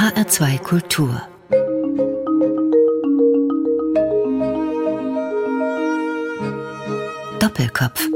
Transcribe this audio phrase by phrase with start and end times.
[0.00, 1.22] HR2 Kultur
[7.38, 8.08] Doppelkopf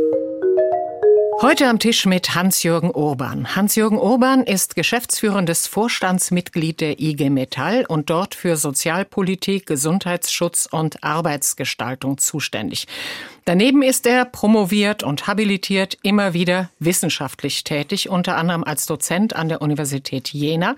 [1.42, 3.54] Heute am Tisch mit Hans-Jürgen Urban.
[3.54, 12.16] Hans-Jürgen Urban ist geschäftsführendes Vorstandsmitglied der IG Metall und dort für Sozialpolitik, Gesundheitsschutz und Arbeitsgestaltung
[12.16, 12.86] zuständig.
[13.44, 19.50] Daneben ist er promoviert und habilitiert immer wieder wissenschaftlich tätig, unter anderem als Dozent an
[19.50, 20.76] der Universität Jena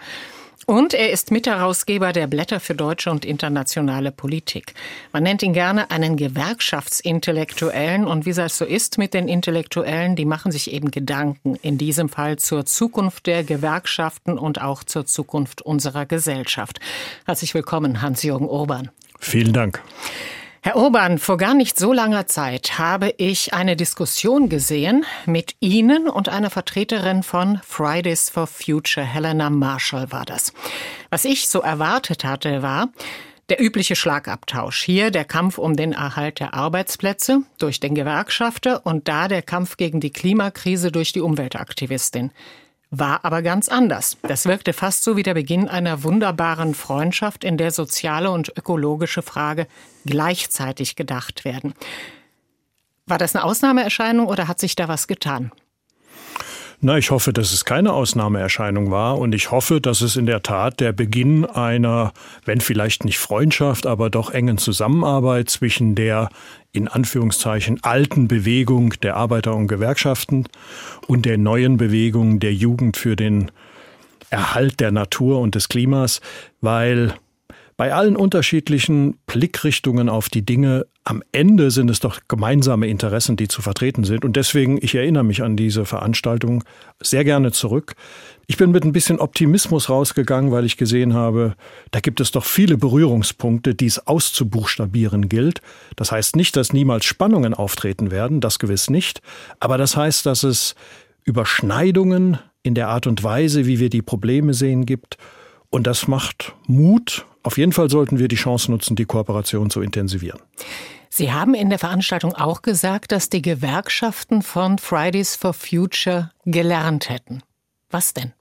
[0.64, 4.74] und er ist Mitherausgeber der Blätter für deutsche und internationale Politik.
[5.12, 8.06] Man nennt ihn gerne einen Gewerkschaftsintellektuellen.
[8.06, 12.08] Und wie das so ist mit den Intellektuellen, die machen sich eben Gedanken, in diesem
[12.08, 16.80] Fall zur Zukunft der Gewerkschaften und auch zur Zukunft unserer Gesellschaft.
[17.26, 18.90] Herzlich willkommen, Hans-Jürgen Urban.
[19.20, 19.82] Vielen Dank.
[20.66, 26.08] Herr Urban, vor gar nicht so langer Zeit habe ich eine Diskussion gesehen mit Ihnen
[26.08, 30.52] und einer Vertreterin von Fridays for Future, Helena Marshall war das.
[31.08, 32.88] Was ich so erwartet hatte, war,
[33.48, 34.82] der übliche Schlagabtausch.
[34.82, 39.76] Hier der Kampf um den Erhalt der Arbeitsplätze durch den Gewerkschafter und da der Kampf
[39.76, 42.32] gegen die Klimakrise durch die Umweltaktivistin.
[42.90, 44.16] War aber ganz anders.
[44.22, 49.22] Das wirkte fast so wie der Beginn einer wunderbaren Freundschaft, in der soziale und ökologische
[49.22, 49.66] Frage
[50.04, 51.74] gleichzeitig gedacht werden.
[53.06, 55.52] War das eine Ausnahmeerscheinung oder hat sich da was getan?
[56.80, 60.42] Na, ich hoffe, dass es keine Ausnahmeerscheinung war und ich hoffe, dass es in der
[60.42, 62.12] Tat der Beginn einer,
[62.44, 66.28] wenn vielleicht nicht Freundschaft, aber doch engen Zusammenarbeit zwischen der
[66.72, 70.44] in Anführungszeichen alten Bewegung der Arbeiter und Gewerkschaften
[71.06, 73.50] und der neuen Bewegung der Jugend für den
[74.28, 76.20] Erhalt der Natur und des Klimas,
[76.60, 77.14] weil
[77.78, 83.46] bei allen unterschiedlichen Blickrichtungen auf die Dinge am Ende sind es doch gemeinsame Interessen, die
[83.46, 84.24] zu vertreten sind.
[84.24, 86.64] Und deswegen, ich erinnere mich an diese Veranstaltung
[87.00, 87.94] sehr gerne zurück.
[88.48, 91.54] Ich bin mit ein bisschen Optimismus rausgegangen, weil ich gesehen habe,
[91.92, 95.60] da gibt es doch viele Berührungspunkte, die es auszubuchstabieren gilt.
[95.94, 99.22] Das heißt nicht, dass niemals Spannungen auftreten werden, das gewiss nicht.
[99.60, 100.74] Aber das heißt, dass es
[101.22, 105.18] Überschneidungen in der Art und Weise, wie wir die Probleme sehen, gibt.
[105.70, 109.80] Und das macht Mut auf jeden Fall sollten wir die Chance nutzen, die Kooperation zu
[109.80, 110.40] intensivieren.
[111.16, 117.08] Sie haben in der Veranstaltung auch gesagt, dass die Gewerkschaften von Fridays for Future gelernt
[117.08, 117.42] hätten.
[117.90, 118.34] Was denn?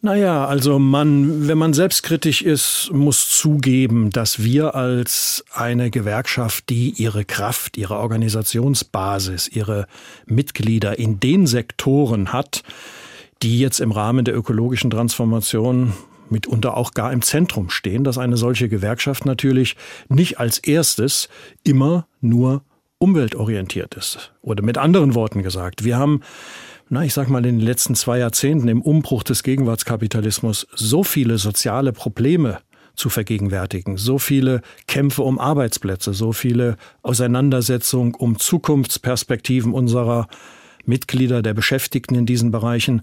[0.00, 6.94] Naja, also man, wenn man selbstkritisch ist, muss zugeben, dass wir als eine Gewerkschaft, die
[6.96, 9.88] ihre Kraft, ihre Organisationsbasis, ihre
[10.24, 12.62] Mitglieder in den Sektoren hat,
[13.42, 15.92] die jetzt im Rahmen der ökologischen Transformation
[16.32, 19.76] mitunter auch gar im Zentrum stehen, dass eine solche Gewerkschaft natürlich
[20.08, 21.28] nicht als erstes
[21.62, 22.64] immer nur
[22.98, 24.32] umweltorientiert ist.
[24.42, 26.20] Oder mit anderen Worten gesagt, wir haben
[26.88, 31.38] na, ich sag mal, in den letzten zwei Jahrzehnten im Umbruch des Gegenwartskapitalismus so viele
[31.38, 32.58] soziale Probleme
[32.94, 40.28] zu vergegenwärtigen, so viele Kämpfe um Arbeitsplätze, so viele Auseinandersetzungen um Zukunftsperspektiven unserer
[40.84, 43.00] Mitglieder, der Beschäftigten in diesen Bereichen,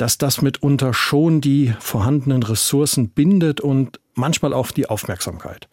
[0.00, 5.68] dass das mitunter schon die vorhandenen Ressourcen bindet und manchmal auch die Aufmerksamkeit.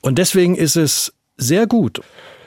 [0.00, 2.00] Und deswegen ist es sehr gut,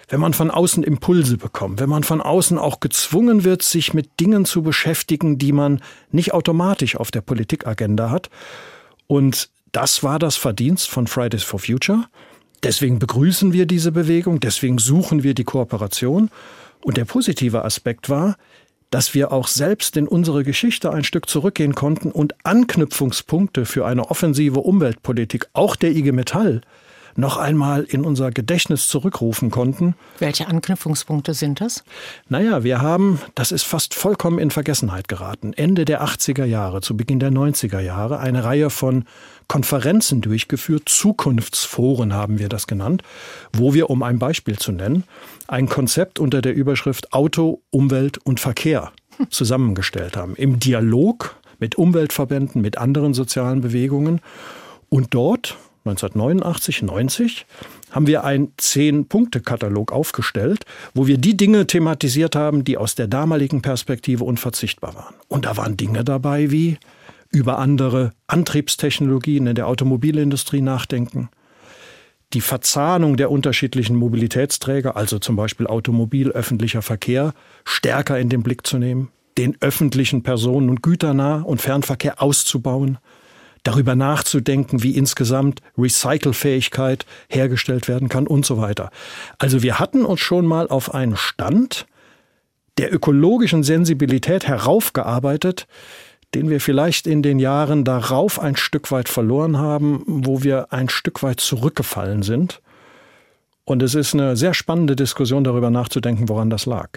[0.07, 4.19] wenn man von außen Impulse bekommt, wenn man von außen auch gezwungen wird, sich mit
[4.19, 8.31] Dingen zu beschäftigen, die man nicht automatisch auf der Politikagenda hat.
[9.05, 12.05] Und das war das Verdienst von Fridays for Future.
[12.63, 16.31] Deswegen begrüßen wir diese Bewegung, deswegen suchen wir die Kooperation.
[16.83, 18.37] Und der positive Aspekt war,
[18.89, 24.09] dass wir auch selbst in unsere Geschichte ein Stück zurückgehen konnten und Anknüpfungspunkte für eine
[24.09, 26.61] offensive Umweltpolitik, auch der IG Metall,
[27.17, 29.95] noch einmal in unser Gedächtnis zurückrufen konnten.
[30.19, 31.83] Welche Anknüpfungspunkte sind das?
[32.29, 36.95] Naja, wir haben, das ist fast vollkommen in Vergessenheit geraten, Ende der 80er Jahre, zu
[36.95, 39.05] Beginn der 90er Jahre, eine Reihe von
[39.47, 43.01] Konferenzen durchgeführt, Zukunftsforen haben wir das genannt,
[43.51, 45.03] wo wir, um ein Beispiel zu nennen,
[45.47, 48.91] ein Konzept unter der Überschrift Auto, Umwelt und Verkehr
[49.29, 50.35] zusammengestellt haben.
[50.35, 54.21] Im Dialog mit Umweltverbänden, mit anderen sozialen Bewegungen.
[54.89, 57.45] Und dort 1989, 90
[57.91, 63.61] haben wir einen Zehn-Punkte-Katalog aufgestellt, wo wir die Dinge thematisiert haben, die aus der damaligen
[63.61, 65.15] Perspektive unverzichtbar waren.
[65.27, 66.77] Und da waren Dinge dabei wie
[67.31, 71.29] über andere Antriebstechnologien in der Automobilindustrie nachdenken,
[72.33, 77.33] die Verzahnung der unterschiedlichen Mobilitätsträger, also zum Beispiel Automobil, öffentlicher Verkehr,
[77.63, 82.97] stärker in den Blick zu nehmen, den öffentlichen Personen- und Güternah- und Fernverkehr auszubauen,
[83.63, 88.91] darüber nachzudenken, wie insgesamt Recycelfähigkeit hergestellt werden kann und so weiter.
[89.39, 91.85] Also wir hatten uns schon mal auf einen Stand
[92.77, 95.68] der ökologischen Sensibilität heraufgearbeitet,
[96.33, 100.89] den wir vielleicht in den Jahren darauf ein Stück weit verloren haben, wo wir ein
[100.89, 102.62] Stück weit zurückgefallen sind.
[103.63, 106.89] Und es ist eine sehr spannende Diskussion darüber nachzudenken, woran das lag.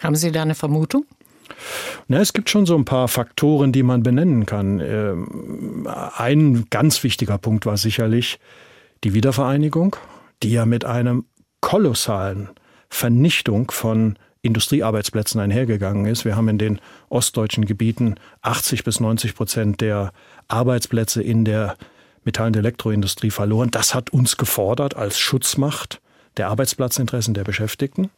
[0.00, 1.06] Haben Sie da eine Vermutung?
[2.08, 4.80] Na, es gibt schon so ein paar Faktoren, die man benennen kann.
[4.80, 8.38] Ähm, ein ganz wichtiger Punkt war sicherlich
[9.04, 9.96] die Wiedervereinigung,
[10.42, 11.26] die ja mit einem
[11.60, 12.50] kolossalen
[12.88, 16.24] Vernichtung von Industriearbeitsplätzen einhergegangen ist.
[16.24, 20.12] Wir haben in den ostdeutschen Gebieten 80 bis 90 Prozent der
[20.48, 21.76] Arbeitsplätze in der
[22.24, 23.70] Metall- und Elektroindustrie verloren.
[23.70, 26.00] Das hat uns gefordert als Schutzmacht
[26.36, 28.10] der Arbeitsplatzinteressen der Beschäftigten.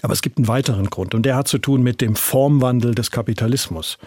[0.00, 3.10] Aber es gibt einen weiteren Grund und der hat zu tun mit dem Formwandel des
[3.10, 3.98] Kapitalismus.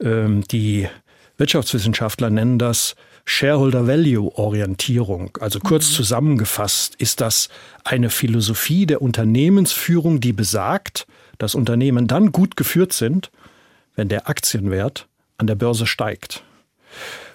[0.00, 0.88] Ähm, die
[1.36, 2.94] Wirtschaftswissenschaftler nennen das
[3.24, 5.36] Shareholder Value Orientierung.
[5.40, 5.94] Also kurz mhm.
[5.94, 7.48] zusammengefasst ist das
[7.84, 11.06] eine Philosophie der Unternehmensführung, die besagt,
[11.38, 13.30] dass Unternehmen dann gut geführt sind,
[13.96, 15.06] wenn der Aktienwert
[15.38, 16.42] an der Börse steigt.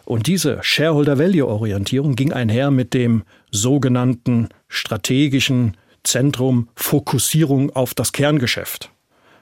[0.05, 8.11] Und diese Shareholder Value Orientierung ging einher mit dem sogenannten strategischen Zentrum Fokussierung auf das
[8.11, 8.91] Kerngeschäft.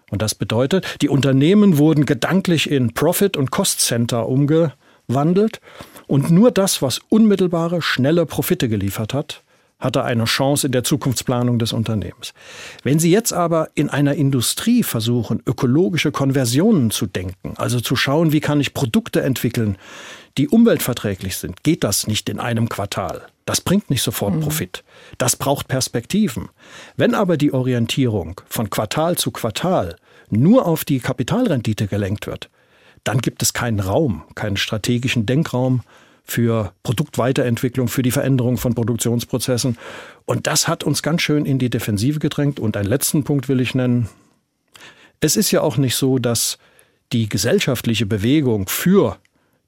[0.10, 5.60] Und das bedeutet, die Unternehmen wurden gedanklich in Profit- und Cost-Center umgewandelt
[6.08, 9.44] und nur das, was unmittelbare, schnelle Profite geliefert hat,
[9.84, 12.34] hatte eine Chance in der Zukunftsplanung des Unternehmens.
[12.84, 18.32] Wenn Sie jetzt aber in einer Industrie versuchen, ökologische Konversionen zu denken, also zu schauen,
[18.32, 19.78] wie kann ich Produkte entwickeln,
[20.38, 23.24] die umweltverträglich sind, geht das nicht in einem Quartal.
[23.46, 24.40] Das bringt nicht sofort mhm.
[24.40, 24.84] Profit.
[25.18, 26.50] Das braucht Perspektiven.
[26.96, 29.98] Wenn aber die Orientierung von Quartal zu Quartal
[30.30, 32.50] nur auf die Kapitalrendite gelenkt wird,
[33.04, 35.82] dann gibt es keinen Raum, keinen strategischen Denkraum
[36.24, 39.78] für Produktweiterentwicklung, für die Veränderung von Produktionsprozessen.
[40.26, 42.60] Und das hat uns ganz schön in die Defensive gedrängt.
[42.60, 44.08] Und einen letzten Punkt will ich nennen.
[45.20, 46.58] Es ist ja auch nicht so, dass
[47.12, 49.18] die gesellschaftliche Bewegung für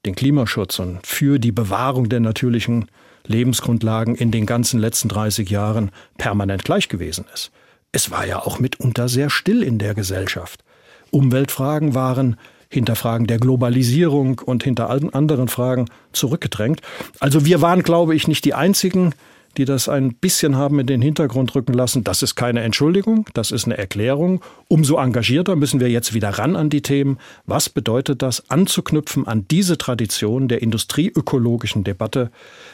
[0.05, 2.89] den Klimaschutz und für die Bewahrung der natürlichen
[3.27, 7.51] Lebensgrundlagen in den ganzen letzten 30 Jahren permanent gleich gewesen ist.
[7.91, 10.63] Es war ja auch mitunter sehr still in der Gesellschaft.
[11.11, 12.37] Umweltfragen waren
[12.75, 16.81] hinter Fragen der Globalisierung und hinter allen anderen Fragen zurückgedrängt.
[17.19, 19.15] Also wir waren, glaube ich, nicht die Einzigen,
[19.57, 22.03] die das ein bisschen haben in den Hintergrund rücken lassen.
[22.03, 24.41] Das ist keine Entschuldigung, das ist eine Erklärung.
[24.67, 27.17] Umso engagierter müssen wir jetzt wieder ran an die Themen.
[27.45, 32.31] Was bedeutet das, anzuknüpfen an diese Tradition der industrieökologischen Debatte?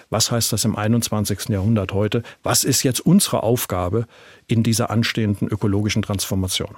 [0.09, 1.49] Was heißt das im 21.
[1.49, 2.23] Jahrhundert heute?
[2.43, 4.07] Was ist jetzt unsere Aufgabe
[4.47, 6.75] in dieser anstehenden ökologischen Transformation?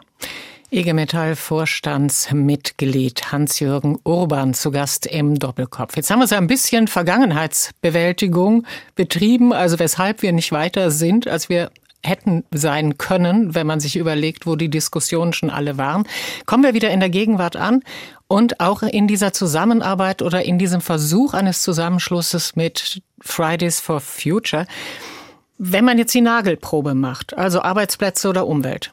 [0.74, 5.96] IG Metall-Vorstandsmitglied Hans-Jürgen Urban zu Gast im Doppelkopf.
[5.96, 8.66] Jetzt haben wir so ein bisschen Vergangenheitsbewältigung
[8.96, 11.70] betrieben, also weshalb wir nicht weiter sind, als wir
[12.04, 16.08] hätten sein können, wenn man sich überlegt, wo die Diskussionen schon alle waren.
[16.48, 17.84] Kommen wir wieder in der Gegenwart an
[18.28, 24.66] und auch in dieser Zusammenarbeit oder in diesem Versuch eines Zusammenschlusses mit Fridays for Future.
[25.60, 28.92] Wenn man jetzt die Nagelprobe macht, also Arbeitsplätze oder Umwelt,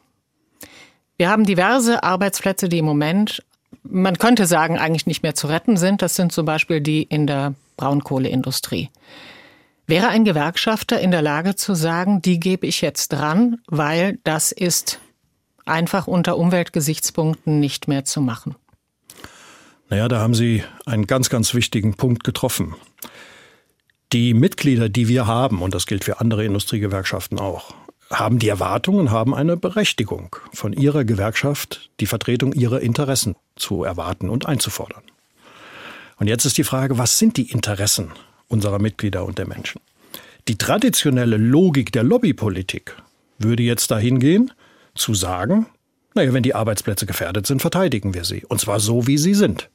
[1.21, 3.43] wir haben diverse Arbeitsplätze, die im Moment,
[3.83, 6.01] man könnte sagen, eigentlich nicht mehr zu retten sind.
[6.01, 8.89] Das sind zum Beispiel die in der Braunkohleindustrie.
[9.87, 14.51] Wäre ein Gewerkschafter in der Lage zu sagen, die gebe ich jetzt dran, weil das
[14.51, 14.99] ist
[15.67, 18.57] einfach unter Umweltgesichtspunkten nicht mehr zu machen?
[19.91, 22.77] Naja, da haben Sie einen ganz, ganz wichtigen Punkt getroffen.
[24.15, 27.75] Die Mitglieder, die wir haben, und das gilt für andere Industriegewerkschaften auch,
[28.13, 33.85] haben die Erwartung und haben eine Berechtigung, von ihrer Gewerkschaft die Vertretung ihrer Interessen zu
[33.85, 35.03] erwarten und einzufordern.
[36.19, 38.11] Und jetzt ist die Frage, was sind die Interessen
[38.49, 39.81] unserer Mitglieder und der Menschen?
[40.49, 42.97] Die traditionelle Logik der Lobbypolitik
[43.39, 44.53] würde jetzt dahin gehen,
[44.95, 45.67] zu sagen,
[46.15, 48.45] naja, wenn die Arbeitsplätze gefährdet sind, verteidigen wir sie.
[48.49, 49.71] Und zwar so, wie sie sind.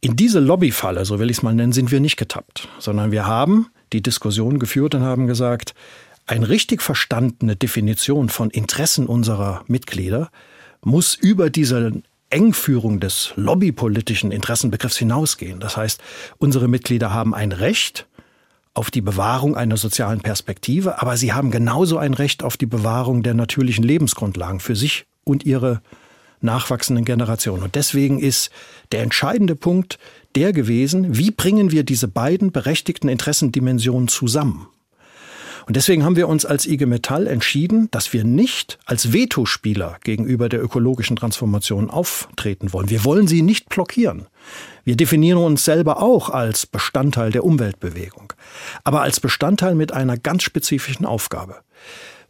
[0.00, 3.26] In diese Lobbyfalle, so will ich es mal nennen, sind wir nicht getappt, sondern wir
[3.26, 5.74] haben die Diskussion geführt und haben gesagt,
[6.32, 10.30] eine richtig verstandene Definition von Interessen unserer Mitglieder
[10.82, 15.60] muss über diese Engführung des lobbypolitischen Interessenbegriffs hinausgehen.
[15.60, 16.00] Das heißt,
[16.38, 18.06] unsere Mitglieder haben ein Recht
[18.72, 23.22] auf die Bewahrung einer sozialen Perspektive, aber sie haben genauso ein Recht auf die Bewahrung
[23.22, 25.82] der natürlichen Lebensgrundlagen für sich und ihre
[26.40, 27.62] nachwachsenden Generationen.
[27.62, 28.50] Und deswegen ist
[28.90, 29.98] der entscheidende Punkt
[30.34, 34.66] der gewesen, wie bringen wir diese beiden berechtigten Interessendimensionen zusammen?
[35.66, 40.48] Und deswegen haben wir uns als IG Metall entschieden, dass wir nicht als Vetospieler gegenüber
[40.48, 42.90] der ökologischen Transformation auftreten wollen.
[42.90, 44.26] Wir wollen sie nicht blockieren.
[44.84, 48.32] Wir definieren uns selber auch als Bestandteil der Umweltbewegung,
[48.84, 51.60] aber als Bestandteil mit einer ganz spezifischen Aufgabe.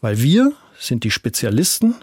[0.01, 1.95] Weil wir sind die Spezialisten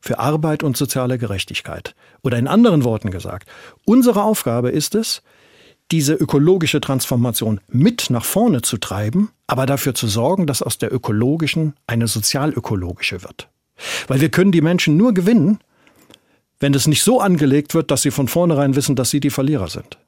[0.00, 1.94] für Arbeit und soziale Gerechtigkeit.
[2.22, 3.48] Oder in anderen Worten gesagt,
[3.84, 5.22] unsere Aufgabe ist es,
[5.92, 10.92] diese ökologische Transformation mit nach vorne zu treiben, aber dafür zu sorgen, dass aus der
[10.92, 13.48] ökologischen eine sozialökologische wird.
[14.08, 15.58] Weil wir können die Menschen nur gewinnen,
[16.58, 19.68] wenn es nicht so angelegt wird, dass sie von vornherein wissen, dass sie die Verlierer
[19.68, 19.98] sind.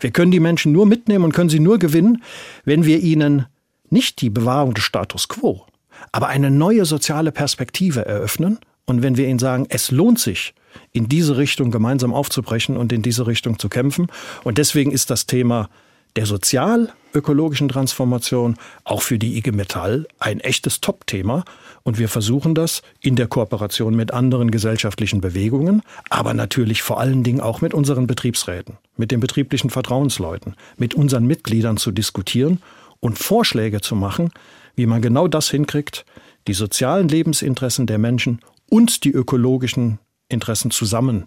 [0.00, 2.22] Wir können die Menschen nur mitnehmen und können sie nur gewinnen,
[2.64, 3.46] wenn wir ihnen
[3.90, 5.66] nicht die Bewahrung des Status quo,
[6.12, 10.54] aber eine neue soziale Perspektive eröffnen und wenn wir ihnen sagen, es lohnt sich,
[10.92, 14.08] in diese Richtung gemeinsam aufzubrechen und in diese Richtung zu kämpfen.
[14.44, 15.68] Und deswegen ist das Thema
[16.16, 21.44] der sozial-ökologischen Transformation auch für die IG Metall ein echtes Top-Thema.
[21.84, 27.24] Und wir versuchen das in der Kooperation mit anderen gesellschaftlichen Bewegungen, aber natürlich vor allen
[27.24, 32.60] Dingen auch mit unseren Betriebsräten, mit den betrieblichen Vertrauensleuten, mit unseren Mitgliedern zu diskutieren
[33.00, 34.30] und Vorschläge zu machen,
[34.76, 36.04] wie man genau das hinkriegt,
[36.46, 39.98] die sozialen Lebensinteressen der Menschen und die ökologischen
[40.32, 41.26] Interessen zusammen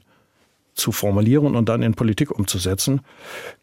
[0.73, 3.01] zu formulieren und dann in Politik umzusetzen.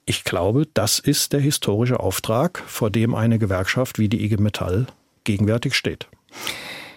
[0.06, 4.86] Ich glaube, das ist der historische Auftrag, vor dem eine Gewerkschaft wie die IG Metall
[5.24, 6.08] gegenwärtig steht.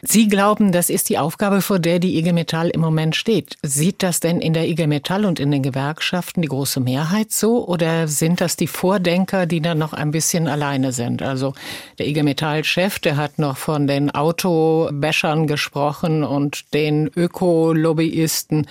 [0.02, 3.58] Sie glauben, das ist die Aufgabe, vor der die IG Metall im Moment steht.
[3.62, 7.68] Sieht das denn in der IG Metall und in den Gewerkschaften die große Mehrheit so?
[7.68, 11.22] Oder sind das die Vordenker, die dann noch ein bisschen alleine sind?
[11.22, 11.54] Also
[11.98, 18.68] der IG Metall-Chef, der hat noch von den Autobäschern gesprochen und den Ökolobbyisten.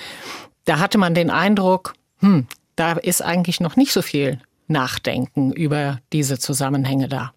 [0.64, 6.00] Da hatte man den Eindruck, hm, da ist eigentlich noch nicht so viel Nachdenken über
[6.12, 7.32] diese Zusammenhänge da.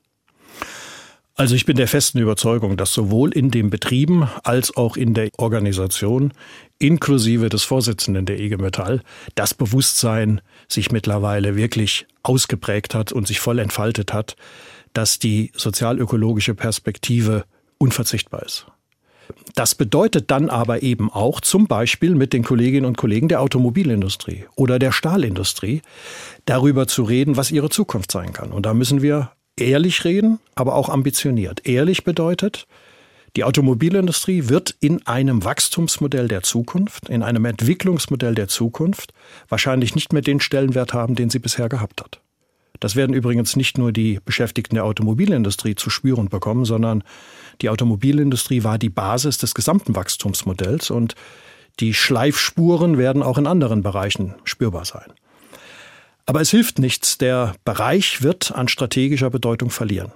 [1.39, 5.29] Also ich bin der festen Überzeugung, dass sowohl in den Betrieben als auch in der
[5.37, 6.33] Organisation,
[6.79, 9.03] inklusive des Vorsitzenden der IG Metall,
[9.35, 14.35] das Bewusstsein sich mittlerweile wirklich ausgeprägt hat und sich voll entfaltet hat,
[14.93, 17.45] dass die sozialökologische Perspektive
[17.77, 18.65] unverzichtbar ist.
[19.53, 24.45] Das bedeutet dann aber eben auch zum Beispiel mit den Kolleginnen und Kollegen der Automobilindustrie
[24.55, 25.83] oder der Stahlindustrie
[26.45, 28.51] darüber zu reden, was ihre Zukunft sein kann.
[28.51, 31.67] Und da müssen wir ehrlich reden, aber auch ambitioniert.
[31.67, 32.67] Ehrlich bedeutet,
[33.35, 39.13] die Automobilindustrie wird in einem Wachstumsmodell der Zukunft, in einem Entwicklungsmodell der Zukunft
[39.49, 42.21] wahrscheinlich nicht mehr den Stellenwert haben, den sie bisher gehabt hat.
[42.79, 47.03] Das werden übrigens nicht nur die Beschäftigten der Automobilindustrie zu spüren bekommen, sondern
[47.61, 51.15] die Automobilindustrie war die Basis des gesamten Wachstumsmodells und
[51.79, 55.11] die Schleifspuren werden auch in anderen Bereichen spürbar sein.
[56.27, 60.11] Aber es hilft nichts, der Bereich wird an strategischer Bedeutung verlieren.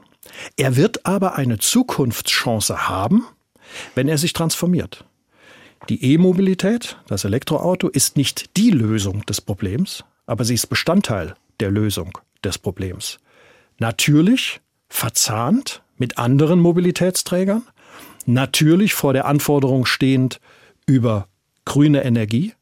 [0.58, 3.25] Er wird aber eine Zukunftschance haben,
[3.96, 5.06] wenn er sich transformiert.
[5.89, 11.72] Die E-Mobilität, das Elektroauto, ist nicht die Lösung des Problems, aber sie ist Bestandteil der
[11.72, 13.20] Lösung des Problems.
[13.80, 17.63] Natürlich verzahnt mit anderen Mobilitätsträgern,
[18.25, 20.41] natürlich vor der Anforderung stehend
[20.86, 21.30] über
[21.63, 22.53] grüne Energie,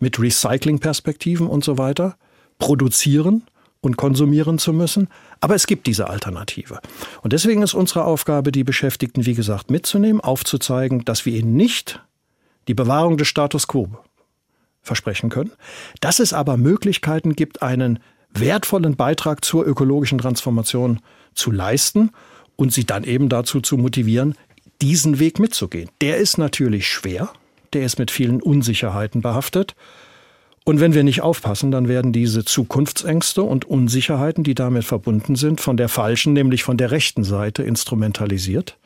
[0.00, 2.16] mit Recyclingperspektiven und so weiter,
[2.58, 3.42] produzieren
[3.80, 5.08] und konsumieren zu müssen.
[5.40, 6.80] Aber es gibt diese Alternative.
[7.22, 12.00] Und deswegen ist unsere Aufgabe, die Beschäftigten, wie gesagt, mitzunehmen, aufzuzeigen, dass wir ihnen nicht
[12.66, 13.88] die Bewahrung des Status quo
[14.82, 15.52] versprechen können,
[16.00, 18.00] dass es aber Möglichkeiten gibt, einen
[18.32, 21.00] wertvollen Beitrag zur ökologischen Transformation
[21.34, 22.10] zu leisten
[22.56, 24.34] und sie dann eben dazu zu motivieren,
[24.82, 25.88] diesen Weg mitzugehen.
[26.00, 27.30] Der ist natürlich schwer,
[27.72, 29.74] der ist mit vielen Unsicherheiten behaftet.
[30.64, 35.60] Und wenn wir nicht aufpassen, dann werden diese Zukunftsängste und Unsicherheiten, die damit verbunden sind,
[35.60, 38.78] von der falschen, nämlich von der rechten Seite instrumentalisiert.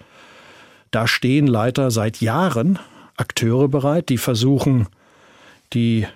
[0.90, 2.80] Da stehen leider seit Jahren
[3.16, 4.88] Akteure bereit, die versuchen,
[5.72, 6.06] die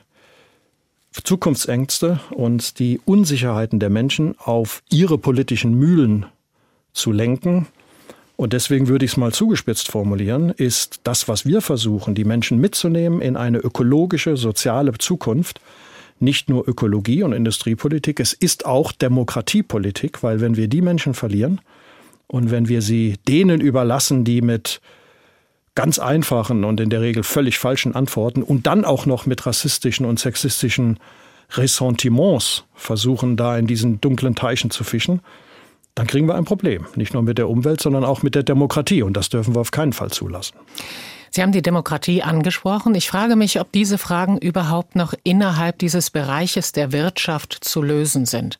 [1.12, 6.26] Zukunftsängste und die Unsicherheiten der Menschen auf ihre politischen Mühlen
[6.92, 7.66] zu lenken.
[8.42, 12.58] Und deswegen würde ich es mal zugespitzt formulieren, ist das, was wir versuchen, die Menschen
[12.58, 15.60] mitzunehmen in eine ökologische, soziale Zukunft,
[16.18, 21.60] nicht nur Ökologie und Industriepolitik, es ist auch Demokratiepolitik, weil wenn wir die Menschen verlieren
[22.26, 24.80] und wenn wir sie denen überlassen, die mit
[25.76, 30.04] ganz einfachen und in der Regel völlig falschen Antworten und dann auch noch mit rassistischen
[30.04, 30.98] und sexistischen
[31.52, 35.20] Ressentiments versuchen, da in diesen dunklen Teichen zu fischen,
[35.94, 36.86] dann kriegen wir ein Problem.
[36.96, 39.02] Nicht nur mit der Umwelt, sondern auch mit der Demokratie.
[39.02, 40.56] Und das dürfen wir auf keinen Fall zulassen.
[41.30, 42.94] Sie haben die Demokratie angesprochen.
[42.94, 48.26] Ich frage mich, ob diese Fragen überhaupt noch innerhalb dieses Bereiches der Wirtschaft zu lösen
[48.26, 48.58] sind.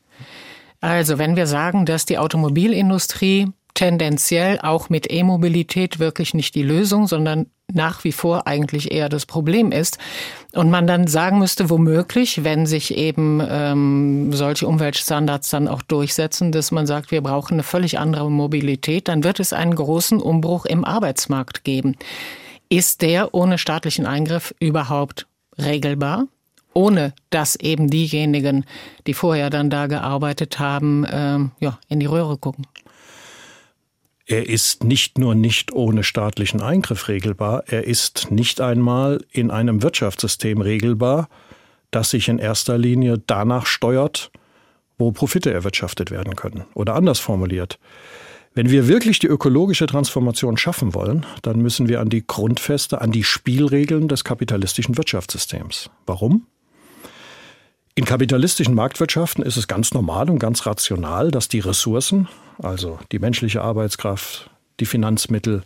[0.80, 7.08] Also, wenn wir sagen, dass die Automobilindustrie tendenziell auch mit E-Mobilität wirklich nicht die Lösung,
[7.08, 9.98] sondern nach wie vor eigentlich eher das Problem ist.
[10.52, 16.52] Und man dann sagen müsste, womöglich, wenn sich eben ähm, solche Umweltstandards dann auch durchsetzen,
[16.52, 20.64] dass man sagt, wir brauchen eine völlig andere Mobilität, dann wird es einen großen Umbruch
[20.64, 21.96] im Arbeitsmarkt geben.
[22.68, 25.26] Ist der ohne staatlichen Eingriff überhaupt
[25.58, 26.28] regelbar?
[26.72, 28.64] Ohne dass eben diejenigen,
[29.08, 32.64] die vorher dann da gearbeitet haben, ähm, ja, in die Röhre gucken.
[34.32, 39.82] Er ist nicht nur nicht ohne staatlichen Eingriff regelbar, er ist nicht einmal in einem
[39.82, 41.28] Wirtschaftssystem regelbar,
[41.90, 44.30] das sich in erster Linie danach steuert,
[44.96, 46.64] wo Profite erwirtschaftet werden können.
[46.72, 47.78] Oder anders formuliert,
[48.54, 53.12] wenn wir wirklich die ökologische Transformation schaffen wollen, dann müssen wir an die Grundfeste, an
[53.12, 55.90] die Spielregeln des kapitalistischen Wirtschaftssystems.
[56.06, 56.46] Warum?
[57.94, 62.28] In kapitalistischen Marktwirtschaften ist es ganz normal und ganz rational, dass die Ressourcen,
[62.59, 65.62] also die menschliche Arbeitskraft, die Finanzmittel,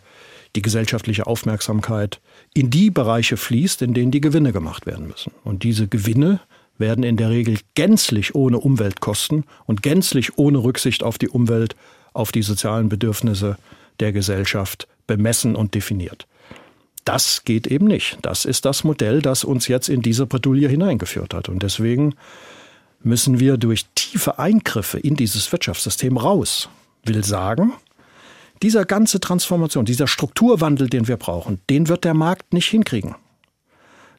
[0.55, 2.19] die gesellschaftliche Aufmerksamkeit,
[2.53, 5.31] in die Bereiche fließt, in denen die Gewinne gemacht werden müssen.
[5.43, 6.39] Und diese Gewinne
[6.77, 11.75] werden in der Regel gänzlich ohne Umweltkosten und gänzlich ohne Rücksicht auf die Umwelt,
[12.13, 13.57] auf die sozialen Bedürfnisse
[13.99, 16.27] der Gesellschaft bemessen und definiert.
[17.03, 18.17] Das geht eben nicht.
[18.21, 21.47] Das ist das Modell, das uns jetzt in diese Bredouille hineingeführt hat.
[21.47, 22.15] Und deswegen
[23.07, 26.69] müssen wir durch tiefe Eingriffe in dieses Wirtschaftssystem raus.
[27.03, 27.73] Will sagen,
[28.61, 33.15] dieser ganze Transformation, dieser Strukturwandel, den wir brauchen, den wird der Markt nicht hinkriegen.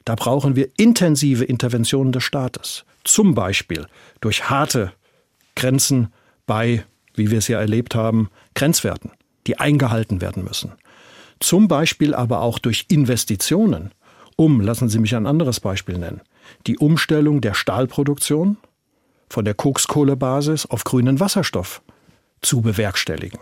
[0.05, 2.85] Da brauchen wir intensive Interventionen des Staates.
[3.03, 3.85] Zum Beispiel
[4.21, 4.93] durch harte
[5.55, 6.11] Grenzen
[6.45, 6.83] bei,
[7.15, 9.11] wie wir es ja erlebt haben, Grenzwerten,
[9.45, 10.71] die eingehalten werden müssen.
[11.39, 13.91] Zum Beispiel aber auch durch Investitionen,
[14.35, 16.21] um, lassen Sie mich ein anderes Beispiel nennen,
[16.65, 18.57] die Umstellung der Stahlproduktion
[19.29, 21.81] von der Kokskohlebasis auf grünen Wasserstoff
[22.41, 23.39] zu bewerkstelligen.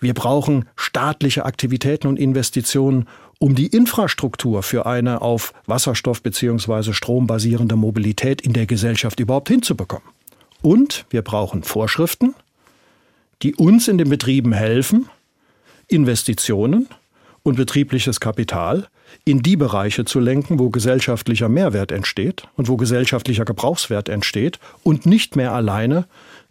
[0.00, 3.06] Wir brauchen staatliche Aktivitäten und Investitionen,
[3.38, 6.92] um die Infrastruktur für eine auf Wasserstoff bzw.
[6.92, 10.08] Strom basierende Mobilität in der Gesellschaft überhaupt hinzubekommen.
[10.62, 12.34] Und wir brauchen Vorschriften,
[13.42, 15.08] die uns in den Betrieben helfen,
[15.88, 16.88] Investitionen
[17.42, 18.88] und betriebliches Kapital
[19.24, 25.06] in die Bereiche zu lenken, wo gesellschaftlicher Mehrwert entsteht und wo gesellschaftlicher Gebrauchswert entsteht und
[25.06, 26.06] nicht mehr alleine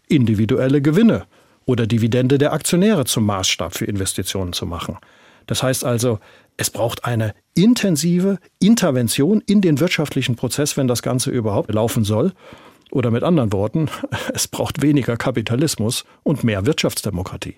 [0.08, 1.25] individuelle Gewinne
[1.65, 4.97] oder Dividende der Aktionäre zum Maßstab für Investitionen zu machen.
[5.45, 6.19] Das heißt also,
[6.58, 12.34] es braucht eine intensive Intervention in den wirtschaftlichen Prozess, wenn das Ganze überhaupt laufen soll.
[12.91, 13.89] Oder mit anderen Worten,
[14.34, 17.56] es braucht weniger Kapitalismus und mehr Wirtschaftsdemokratie.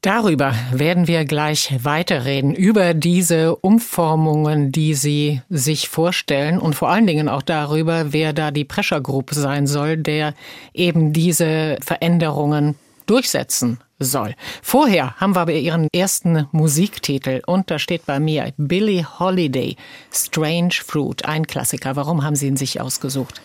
[0.00, 7.08] Darüber werden wir gleich weiterreden, über diese Umformungen, die Sie sich vorstellen und vor allen
[7.08, 10.34] Dingen auch darüber, wer da die Pressure Group sein soll, der
[10.72, 14.36] eben diese Veränderungen durchsetzen soll.
[14.62, 19.74] Vorher haben wir aber Ihren ersten Musiktitel und da steht bei mir Billie Holiday,
[20.12, 21.96] Strange Fruit, ein Klassiker.
[21.96, 23.40] Warum haben Sie ihn sich ausgesucht?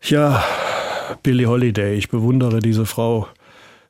[0.00, 0.42] Ja,
[1.22, 3.28] Billie Holiday, ich bewundere diese Frau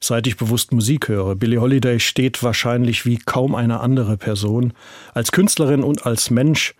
[0.00, 1.34] seit ich bewusst Musik höre.
[1.36, 4.72] Billie Holiday steht wahrscheinlich wie kaum eine andere Person
[5.14, 6.74] als Künstlerin und als Mensch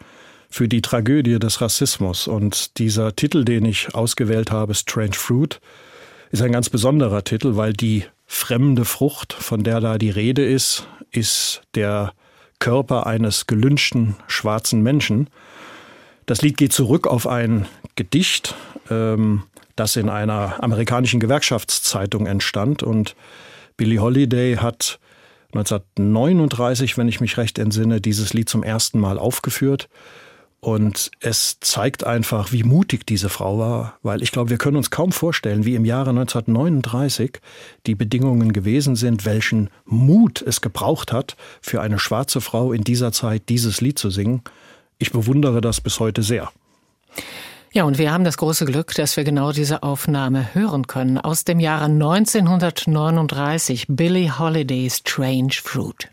[0.50, 2.28] für die Tragödie des Rassismus.
[2.28, 5.60] Und dieser Titel, den ich ausgewählt habe, Strange Fruit,
[6.30, 10.86] ist ein ganz besonderer Titel, weil die fremde Frucht, von der da die Rede ist,
[11.10, 12.12] ist der
[12.58, 15.28] Körper eines gelünschten schwarzen Menschen.
[16.26, 18.54] Das Lied geht zurück auf ein Gedicht,
[18.90, 19.42] ähm,
[19.76, 22.82] das in einer amerikanischen Gewerkschaftszeitung entstand.
[22.82, 23.16] Und
[23.76, 24.98] Billie Holiday hat
[25.54, 29.88] 1939, wenn ich mich recht entsinne, dieses Lied zum ersten Mal aufgeführt.
[30.64, 34.90] Und es zeigt einfach, wie mutig diese Frau war, weil ich glaube, wir können uns
[34.90, 37.38] kaum vorstellen, wie im Jahre 1939
[37.86, 43.12] die Bedingungen gewesen sind, welchen Mut es gebraucht hat, für eine schwarze Frau in dieser
[43.12, 44.40] Zeit dieses Lied zu singen.
[44.96, 46.50] Ich bewundere das bis heute sehr.
[47.74, 51.42] Ja, und wir haben das große Glück, dass wir genau diese Aufnahme hören können aus
[51.42, 56.08] dem Jahre 1939, Billie Holidays Strange Fruit.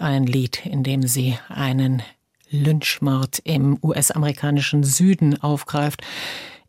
[0.00, 2.02] Ein Lied, in dem sie einen
[2.50, 6.02] Lynchmord im US-amerikanischen Süden aufgreift.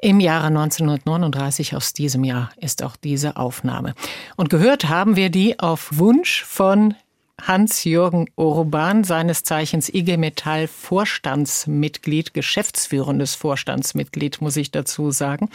[0.01, 3.95] Im Jahre 1939, aus diesem Jahr, ist auch diese Aufnahme.
[4.37, 6.95] Und gehört haben wir die auf Wunsch von
[7.41, 15.49] Hans-Jürgen Urban, seines Zeichens IG Metall Vorstandsmitglied, geschäftsführendes Vorstandsmitglied, muss ich dazu sagen.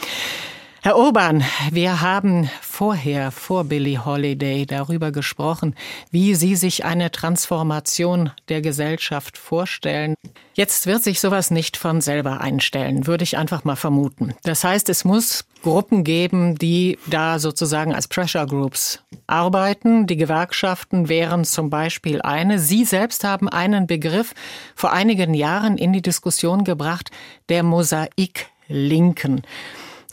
[0.84, 5.74] Herr Urban, wir haben vorher, vor Billie Holiday, darüber gesprochen,
[6.10, 10.14] wie Sie sich eine Transformation der Gesellschaft vorstellen.
[10.52, 14.34] Jetzt wird sich sowas nicht von selber einstellen, würde ich einfach mal vermuten.
[14.42, 20.06] Das heißt, es muss Gruppen geben, die da sozusagen als Pressure Groups arbeiten.
[20.06, 22.58] Die Gewerkschaften wären zum Beispiel eine.
[22.58, 24.34] Sie selbst haben einen Begriff
[24.76, 27.10] vor einigen Jahren in die Diskussion gebracht,
[27.48, 29.44] der Mosaik-Linken.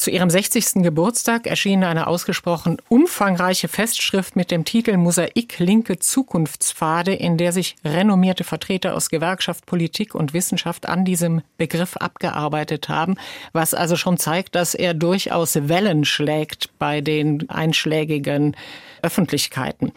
[0.02, 0.82] Zu ihrem 60.
[0.82, 7.76] Geburtstag erschien eine ausgesprochen umfangreiche Festschrift mit dem Titel Mosaik linke Zukunftspfade, in der sich
[7.86, 13.18] renommierte Vertreter aus Gewerkschaft, Politik und Wissenschaft an diesem Begriff abgearbeitet haben,
[13.54, 18.56] was also schon zeigt, dass er durchaus Wellen schlägt bei den einschlägigen
[19.04, 19.92] Öffentlichkeiten.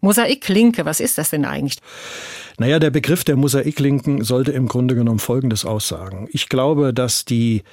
[0.00, 1.78] Mosaiklinke, was ist das denn eigentlich?
[2.56, 6.28] Naja, der Begriff der Mosaiklinken sollte im Grunde genommen Folgendes aussagen.
[6.30, 7.64] Ich glaube, dass die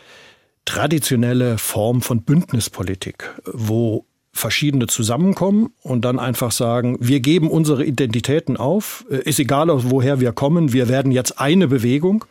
[0.69, 8.55] traditionelle Form von Bündnispolitik, wo verschiedene zusammenkommen und dann einfach sagen, wir geben unsere Identitäten
[8.55, 12.23] auf, ist egal, woher wir kommen, wir werden jetzt eine Bewegung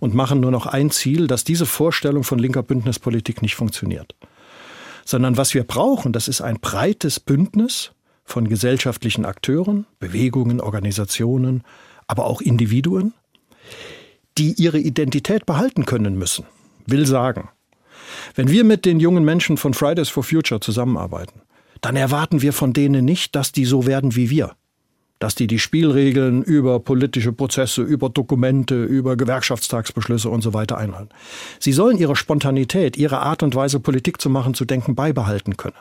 [0.00, 4.14] und machen nur noch ein Ziel, dass diese Vorstellung von linker Bündnispolitik nicht funktioniert.
[5.04, 7.92] Sondern was wir brauchen, das ist ein breites Bündnis
[8.24, 11.62] von gesellschaftlichen Akteuren, Bewegungen, Organisationen,
[12.06, 13.12] aber auch Individuen,
[14.38, 16.46] die ihre Identität behalten können müssen.
[16.86, 17.50] Will sagen,
[18.34, 21.42] wenn wir mit den jungen Menschen von Fridays for Future zusammenarbeiten,
[21.80, 24.52] dann erwarten wir von denen nicht, dass die so werden wie wir.
[25.18, 31.10] Dass die die Spielregeln über politische Prozesse, über Dokumente, über Gewerkschaftstagsbeschlüsse und so weiter einhalten.
[31.60, 35.76] Sie sollen ihre Spontanität, ihre Art und Weise, Politik zu machen, zu denken, beibehalten können.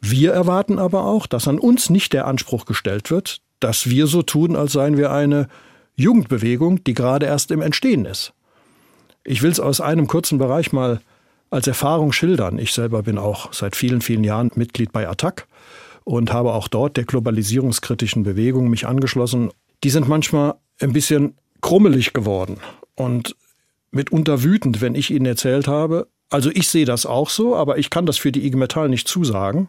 [0.00, 4.22] Wir erwarten aber auch, dass an uns nicht der Anspruch gestellt wird, dass wir so
[4.22, 5.48] tun, als seien wir eine
[5.96, 8.32] Jugendbewegung, die gerade erst im Entstehen ist.
[9.30, 11.02] Ich will es aus einem kurzen Bereich mal
[11.50, 12.58] als Erfahrung schildern.
[12.58, 15.46] Ich selber bin auch seit vielen, vielen Jahren Mitglied bei ATTAC
[16.04, 19.50] und habe auch dort der globalisierungskritischen Bewegung mich angeschlossen.
[19.84, 22.56] Die sind manchmal ein bisschen krummelig geworden
[22.94, 23.36] und
[23.90, 27.90] mitunter wütend, wenn ich ihnen erzählt habe, also ich sehe das auch so, aber ich
[27.90, 29.68] kann das für die IG Metall nicht zusagen.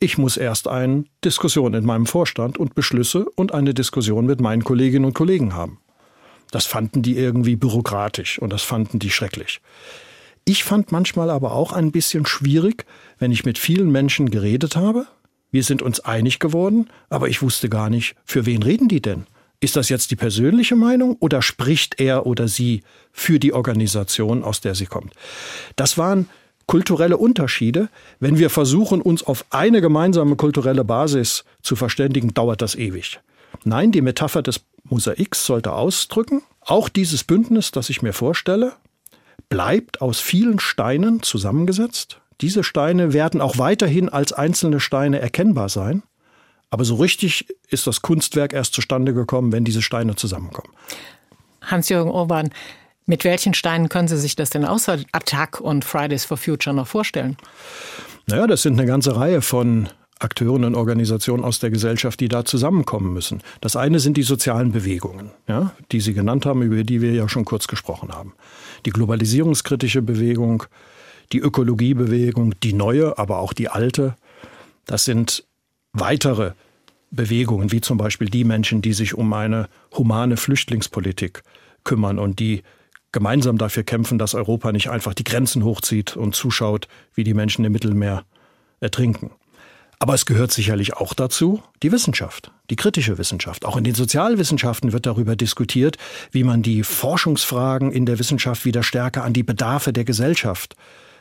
[0.00, 4.64] Ich muss erst eine Diskussion in meinem Vorstand und Beschlüsse und eine Diskussion mit meinen
[4.64, 5.78] Kolleginnen und Kollegen haben.
[6.50, 9.60] Das fanden die irgendwie bürokratisch und das fanden die schrecklich.
[10.44, 12.86] Ich fand manchmal aber auch ein bisschen schwierig,
[13.18, 15.06] wenn ich mit vielen Menschen geredet habe.
[15.50, 19.26] Wir sind uns einig geworden, aber ich wusste gar nicht, für wen reden die denn?
[19.60, 22.82] Ist das jetzt die persönliche Meinung oder spricht er oder sie
[23.12, 25.12] für die Organisation, aus der sie kommt?
[25.74, 26.28] Das waren
[26.66, 27.88] kulturelle Unterschiede.
[28.20, 33.18] Wenn wir versuchen, uns auf eine gemeinsame kulturelle Basis zu verständigen, dauert das ewig.
[33.64, 38.72] Nein, die Metapher des Mosaiks sollte ausdrücken, auch dieses Bündnis, das ich mir vorstelle,
[39.48, 42.20] bleibt aus vielen Steinen zusammengesetzt.
[42.40, 46.02] Diese Steine werden auch weiterhin als einzelne Steine erkennbar sein.
[46.70, 50.72] Aber so richtig ist das Kunstwerk erst zustande gekommen, wenn diese Steine zusammenkommen.
[51.62, 52.50] Hans-Jürgen Urban,
[53.06, 56.86] mit welchen Steinen können Sie sich das denn außer Attack und Fridays for Future noch
[56.86, 57.38] vorstellen?
[58.26, 62.44] Naja, das sind eine ganze Reihe von Akteuren und Organisationen aus der Gesellschaft, die da
[62.44, 63.42] zusammenkommen müssen.
[63.60, 67.28] Das eine sind die sozialen Bewegungen, ja, die Sie genannt haben, über die wir ja
[67.28, 68.34] schon kurz gesprochen haben.
[68.86, 70.64] Die globalisierungskritische Bewegung,
[71.32, 74.16] die Ökologiebewegung, die neue, aber auch die alte.
[74.86, 75.44] Das sind
[75.92, 76.52] weitere
[77.10, 81.42] Bewegungen, wie zum Beispiel die Menschen, die sich um eine humane Flüchtlingspolitik
[81.84, 82.62] kümmern und die
[83.12, 87.64] gemeinsam dafür kämpfen, dass Europa nicht einfach die Grenzen hochzieht und zuschaut, wie die Menschen
[87.64, 88.24] im Mittelmeer
[88.80, 89.30] ertrinken.
[90.00, 93.64] Aber es gehört sicherlich auch dazu die Wissenschaft, die kritische Wissenschaft.
[93.64, 95.96] Auch in den Sozialwissenschaften wird darüber diskutiert,
[96.30, 100.76] wie man die Forschungsfragen in der Wissenschaft wieder stärker an die Bedarfe der Gesellschaft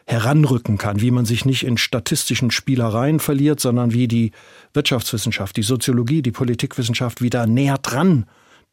[0.05, 4.31] heranrücken kann, wie man sich nicht in statistischen Spielereien verliert, sondern wie die
[4.73, 8.25] Wirtschaftswissenschaft, die Soziologie, die Politikwissenschaft wieder näher dran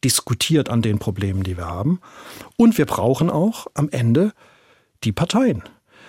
[0.03, 1.99] diskutiert an den Problemen, die wir haben.
[2.57, 4.33] Und wir brauchen auch am Ende
[5.03, 5.63] die Parteien,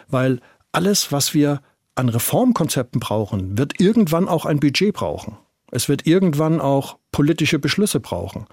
[0.06, 1.60] weil alles, was wir
[1.96, 5.36] an Reformkonzepten brauchen, wird irgendwann auch ein Budget brauchen.
[5.72, 8.46] Es wird irgendwann auch politische Beschlüsse brauchen.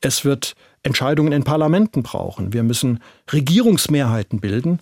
[0.00, 2.52] Es wird Entscheidungen in Parlamenten brauchen.
[2.52, 3.00] Wir müssen
[3.32, 4.80] Regierungsmehrheiten bilden.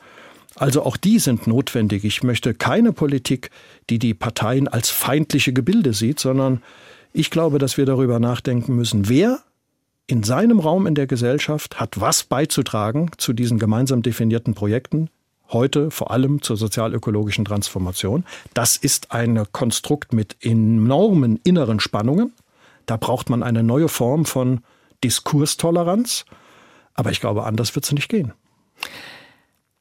[0.54, 2.04] Also auch die sind notwendig.
[2.04, 3.50] Ich möchte keine Politik,
[3.90, 6.62] die die Parteien als feindliche Gebilde sieht, sondern
[7.12, 9.40] ich glaube, dass wir darüber nachdenken müssen, wer
[10.06, 15.10] in seinem Raum in der Gesellschaft hat was beizutragen zu diesen gemeinsam definierten Projekten,
[15.50, 18.24] heute vor allem zur sozialökologischen Transformation.
[18.54, 22.32] Das ist ein Konstrukt mit enormen inneren Spannungen.
[22.86, 24.60] Da braucht man eine neue Form von
[25.04, 26.24] Diskurstoleranz.
[26.94, 28.32] Aber ich glaube, anders wird es nicht gehen.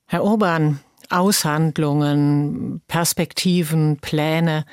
[0.06, 4.65] Herr Urban, Aushandlungen, Perspektiven, Pläne,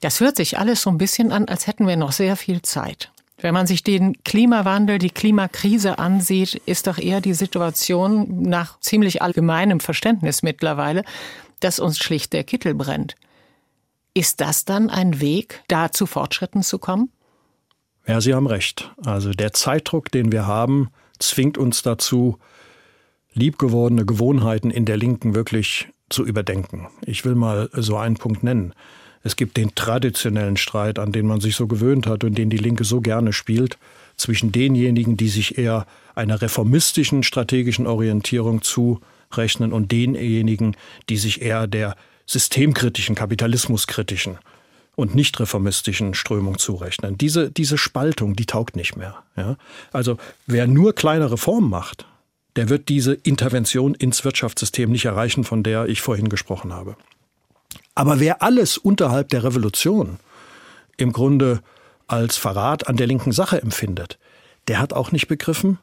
[0.00, 3.10] das hört sich alles so ein bisschen an, als hätten wir noch sehr viel Zeit.
[3.38, 9.20] Wenn man sich den Klimawandel, die Klimakrise ansieht, ist doch eher die Situation nach ziemlich
[9.20, 11.04] allgemeinem Verständnis mittlerweile,
[11.60, 13.14] dass uns schlicht der Kittel brennt.
[14.14, 17.10] Ist das dann ein Weg, da zu Fortschritten zu kommen?
[18.06, 18.92] Ja, Sie haben recht.
[19.04, 22.38] Also der Zeitdruck, den wir haben, zwingt uns dazu,
[23.34, 26.88] liebgewordene Gewohnheiten in der Linken wirklich zu überdenken.
[27.04, 28.72] Ich will mal so einen Punkt nennen.
[29.26, 32.58] Es gibt den traditionellen Streit, an den man sich so gewöhnt hat und den die
[32.58, 33.76] Linke so gerne spielt,
[34.16, 35.84] zwischen denjenigen, die sich eher
[36.14, 40.76] einer reformistischen strategischen Orientierung zurechnen und denjenigen,
[41.08, 44.38] die sich eher der systemkritischen, kapitalismuskritischen
[44.94, 47.18] und nicht reformistischen Strömung zurechnen.
[47.18, 49.24] Diese, diese Spaltung, die taugt nicht mehr.
[49.36, 49.56] Ja?
[49.90, 52.06] Also wer nur kleine Reformen macht,
[52.54, 56.96] der wird diese Intervention ins Wirtschaftssystem nicht erreichen, von der ich vorhin gesprochen habe.
[57.96, 60.20] Aber wer alles unterhalb der Revolution
[60.98, 61.62] im Grunde
[62.06, 64.18] als Verrat an der linken Sache empfindet,
[64.68, 65.78] der hat auch nicht begriffen,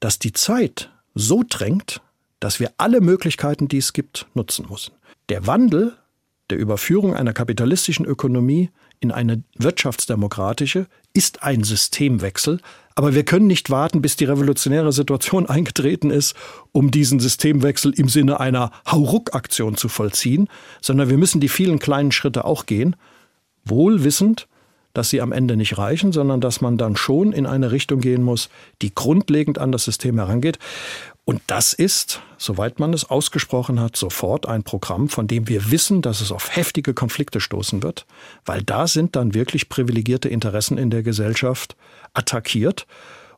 [0.00, 2.00] dass die Zeit so drängt,
[2.40, 4.92] dass wir alle Möglichkeiten, die es gibt, nutzen müssen.
[5.28, 5.96] Der Wandel
[6.50, 12.60] der Überführung einer kapitalistischen Ökonomie in eine wirtschaftsdemokratische ist ein Systemwechsel,
[12.98, 16.34] aber wir können nicht warten, bis die revolutionäre Situation eingetreten ist,
[16.72, 20.48] um diesen Systemwechsel im Sinne einer Hauruck-Aktion zu vollziehen,
[20.82, 22.96] sondern wir müssen die vielen kleinen Schritte auch gehen,
[23.64, 24.48] wohl wissend,
[24.98, 28.24] dass sie am Ende nicht reichen, sondern dass man dann schon in eine Richtung gehen
[28.24, 28.48] muss,
[28.82, 30.58] die grundlegend an das System herangeht.
[31.24, 36.02] Und das ist, soweit man es ausgesprochen hat, sofort ein Programm, von dem wir wissen,
[36.02, 38.06] dass es auf heftige Konflikte stoßen wird,
[38.44, 41.76] weil da sind dann wirklich privilegierte Interessen in der Gesellschaft
[42.12, 42.88] attackiert.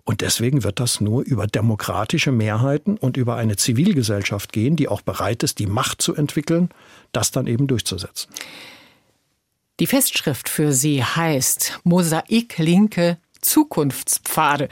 [0.05, 5.03] Und deswegen wird das nur über demokratische Mehrheiten und über eine Zivilgesellschaft gehen, die auch
[5.03, 6.71] bereit ist, die Macht zu entwickeln,
[7.13, 8.33] das dann eben durchzusetzen.
[9.81, 14.69] Die Festschrift für sie heißt Mosaik Linke Zukunftspfade.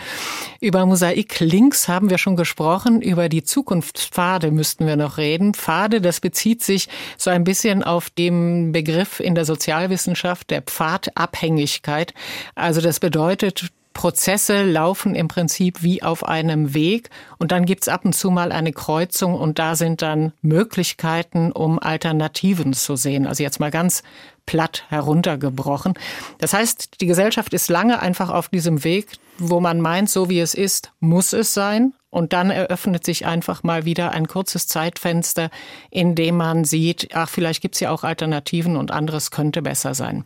[0.60, 5.54] Über Mosaik links haben wir schon gesprochen, über die Zukunftspfade müssten wir noch reden.
[5.54, 12.12] Pfade, das bezieht sich so ein bisschen auf den Begriff in der Sozialwissenschaft der Pfadabhängigkeit.
[12.54, 18.04] Also das bedeutet, Prozesse laufen im Prinzip wie auf einem Weg und dann gibt's ab
[18.04, 23.26] und zu mal eine Kreuzung und da sind dann Möglichkeiten, um Alternativen zu sehen.
[23.26, 24.04] Also jetzt mal ganz
[24.46, 25.94] platt heruntergebrochen.
[26.38, 30.38] Das heißt, die Gesellschaft ist lange einfach auf diesem Weg, wo man meint, so wie
[30.38, 31.92] es ist, muss es sein.
[32.11, 35.50] und dann eröffnet sich einfach mal wieder ein kurzes Zeitfenster,
[35.90, 40.24] in dem man sieht, ach, vielleicht gibt's ja auch Alternativen und anderes könnte besser sein.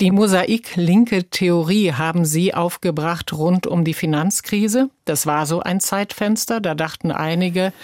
[0.00, 4.88] Die Mosaik-linke Theorie haben Sie aufgebracht rund um die Finanzkrise.
[5.04, 6.62] Das war so ein Zeitfenster.
[6.62, 7.74] Da dachten einige,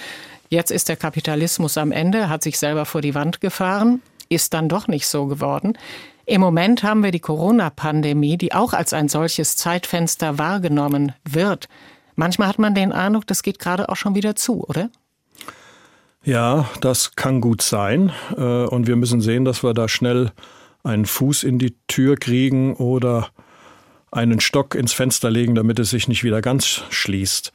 [0.48, 4.00] jetzt ist der Kapitalismus am Ende, hat sich selber vor die Wand gefahren.
[4.31, 5.76] Ist dann doch nicht so geworden.
[6.24, 11.68] Im Moment haben wir die Corona-Pandemie, die auch als ein solches Zeitfenster wahrgenommen wird.
[12.14, 14.88] Manchmal hat man den Eindruck, das geht gerade auch schon wieder zu, oder?
[16.24, 18.11] Ja, das kann gut sein.
[18.38, 20.33] Äh, und wir müssen sehen, dass wir da schnell
[20.87, 23.29] einen Fuß in die Tür kriegen oder
[24.11, 27.53] einen Stock ins Fenster legen, damit es sich nicht wieder ganz schließt.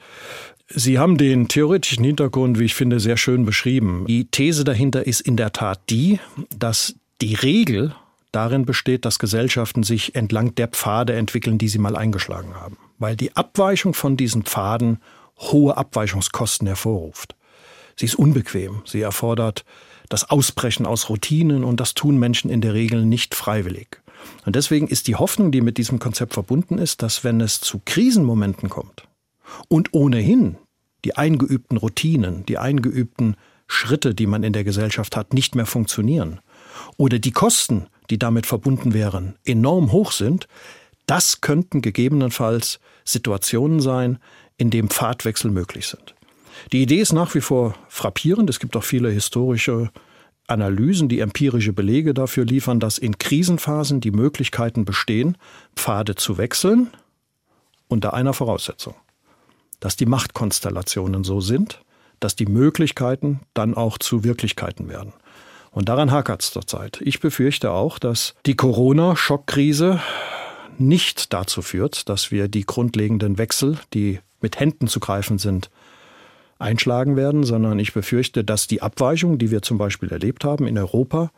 [0.68, 4.06] Sie haben den theoretischen Hintergrund, wie ich finde, sehr schön beschrieben.
[4.08, 6.20] Die These dahinter ist in der Tat die,
[6.56, 7.96] dass die Regel
[8.32, 13.16] darin besteht, dass Gesellschaften sich entlang der Pfade entwickeln, die sie mal eingeschlagen haben weil
[13.16, 15.02] die Abweichung von diesen Pfaden
[15.40, 17.36] hohe Abweichungskosten hervorruft.
[17.96, 19.66] Sie ist unbequem, sie erfordert
[20.12, 24.02] das Ausbrechen aus Routinen und das tun Menschen in der Regel nicht freiwillig.
[24.46, 27.82] Und deswegen ist die Hoffnung, die mit diesem Konzept verbunden ist, dass wenn es zu
[27.86, 29.08] Krisenmomenten kommt
[29.70, 30.58] und ohnehin
[31.06, 36.42] die eingeübten Routinen, die eingeübten Schritte, die man in der Gesellschaft hat, nicht mehr funktionieren
[36.98, 40.48] oder die Kosten, die damit verbunden wären, enorm hoch sind,
[41.06, 44.20] das könnten gegebenenfalls Situationen sein,
[44.58, 46.16] in denen Pfadwechsel möglich sind.
[46.74, 48.50] Die Idee ist nach wie vor frappierend.
[48.50, 49.92] Es gibt auch viele historische
[50.48, 55.38] Analysen, die empirische Belege dafür liefern, dass in Krisenphasen die Möglichkeiten bestehen,
[55.76, 56.90] Pfade zu wechseln,
[57.88, 58.96] unter einer Voraussetzung,
[59.80, 61.82] dass die Machtkonstellationen so sind,
[62.22, 65.14] dass die Möglichkeiten dann auch zu Wirklichkeiten werden.
[65.72, 67.02] Und daran hakert es zurzeit.
[67.02, 70.02] Ich befürchte auch, dass die Corona-Schockkrise
[70.78, 75.70] nicht dazu führt, dass wir die grundlegenden Wechsel, die mit Händen zu greifen sind,
[76.62, 80.78] einschlagen werden, sondern ich befürchte, dass die Abweichung, die wir zum Beispiel erlebt haben in
[80.78, 81.32] Europa,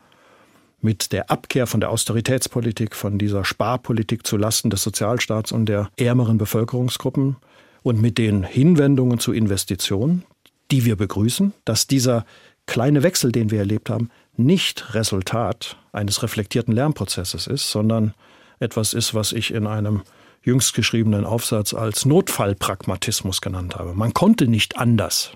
[0.80, 5.88] mit der Abkehr von der Austeritätspolitik, von dieser Sparpolitik zu Lasten des Sozialstaats und der
[5.96, 7.36] ärmeren Bevölkerungsgruppen
[7.82, 10.24] und mit den Hinwendungen zu Investitionen,
[10.70, 12.26] die wir begrüßen, dass dieser
[12.66, 18.14] kleine Wechsel, den wir erlebt haben, nicht Resultat eines reflektierten Lernprozesses ist, sondern
[18.58, 20.02] etwas ist, was ich in einem
[20.44, 23.94] jüngst geschriebenen Aufsatz als Notfallpragmatismus genannt habe.
[23.94, 25.32] Man konnte nicht anders.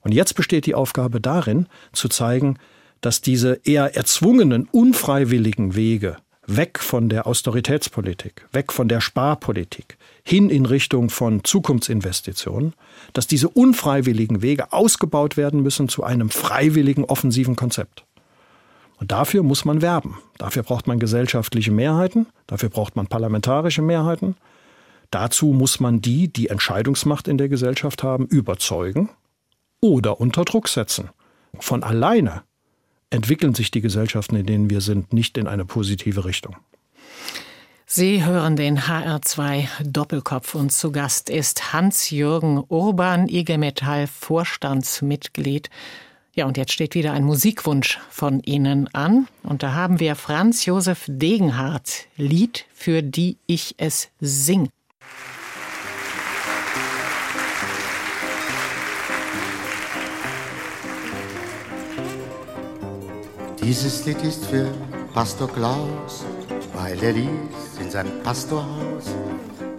[0.00, 2.58] Und jetzt besteht die Aufgabe darin, zu zeigen,
[3.00, 10.48] dass diese eher erzwungenen, unfreiwilligen Wege weg von der Austeritätspolitik, weg von der Sparpolitik, hin
[10.48, 12.74] in Richtung von Zukunftsinvestitionen,
[13.12, 18.05] dass diese unfreiwilligen Wege ausgebaut werden müssen zu einem freiwilligen, offensiven Konzept.
[18.98, 20.18] Und dafür muss man werben.
[20.38, 24.36] Dafür braucht man gesellschaftliche Mehrheiten, dafür braucht man parlamentarische Mehrheiten.
[25.10, 29.10] Dazu muss man die, die Entscheidungsmacht in der Gesellschaft haben, überzeugen
[29.80, 31.10] oder unter Druck setzen.
[31.58, 32.42] Von alleine
[33.10, 36.56] entwickeln sich die Gesellschaften, in denen wir sind, nicht in eine positive Richtung.
[37.88, 45.70] Sie hören den HR2 Doppelkopf und zu Gast ist Hans-Jürgen Urban, IG Metall Vorstandsmitglied.
[46.38, 49.26] Ja, und jetzt steht wieder ein Musikwunsch von Ihnen an.
[49.42, 54.68] Und da haben wir Franz Josef Degenhardt, Lied, für die ich es sing.
[63.62, 64.70] Dieses Lied ist für
[65.14, 66.26] Pastor Klaus,
[66.74, 69.06] weil er ließ in seinem Pastorhaus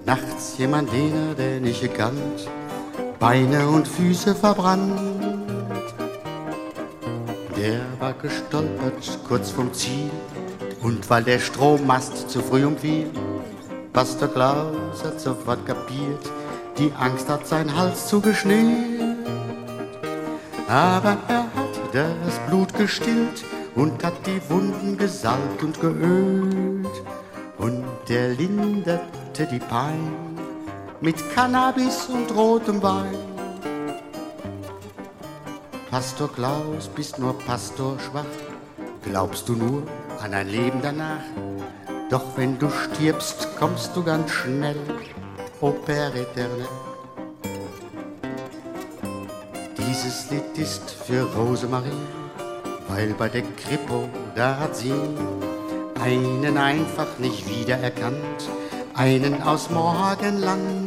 [0.08, 2.50] nachts jemand, den er denn nicht gekannt,
[3.20, 5.16] Beine und Füße verbrannt
[7.58, 10.12] der war gestolpert kurz vom Ziel
[10.82, 13.10] und weil der Strommast zu früh umfiel,
[13.93, 16.32] Pastor Klaus hat sofort kapiert,
[16.78, 19.18] die Angst hat sein Hals zugeschnürt.
[20.68, 23.43] Aber er hat das Blut gestillt
[23.76, 27.03] und hat die Wunden gesalbt und geölt
[27.58, 30.14] und er linderte die Pein
[31.01, 33.26] mit Cannabis und rotem Wein.
[35.90, 38.26] Pastor Klaus, bist nur Pastor schwach.
[39.04, 39.84] Glaubst du nur
[40.22, 41.24] an ein Leben danach?
[42.10, 44.76] Doch wenn du stirbst, kommst du ganz schnell,
[45.62, 46.68] au Père éternel.
[49.78, 52.06] Dieses Lied ist für Rosemarie,
[52.90, 54.94] weil bei der Kripo, da hat sie
[56.02, 58.50] einen einfach nicht wiedererkannt,
[58.94, 60.87] einen aus Morgenland.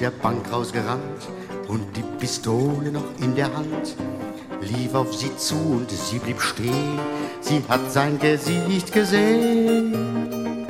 [0.00, 1.28] Der Bank rausgerannt
[1.68, 3.96] und die Pistole noch in der Hand.
[4.60, 6.98] Lief auf sie zu und sie blieb stehen,
[7.40, 10.66] sie hat sein Gesicht gesehen.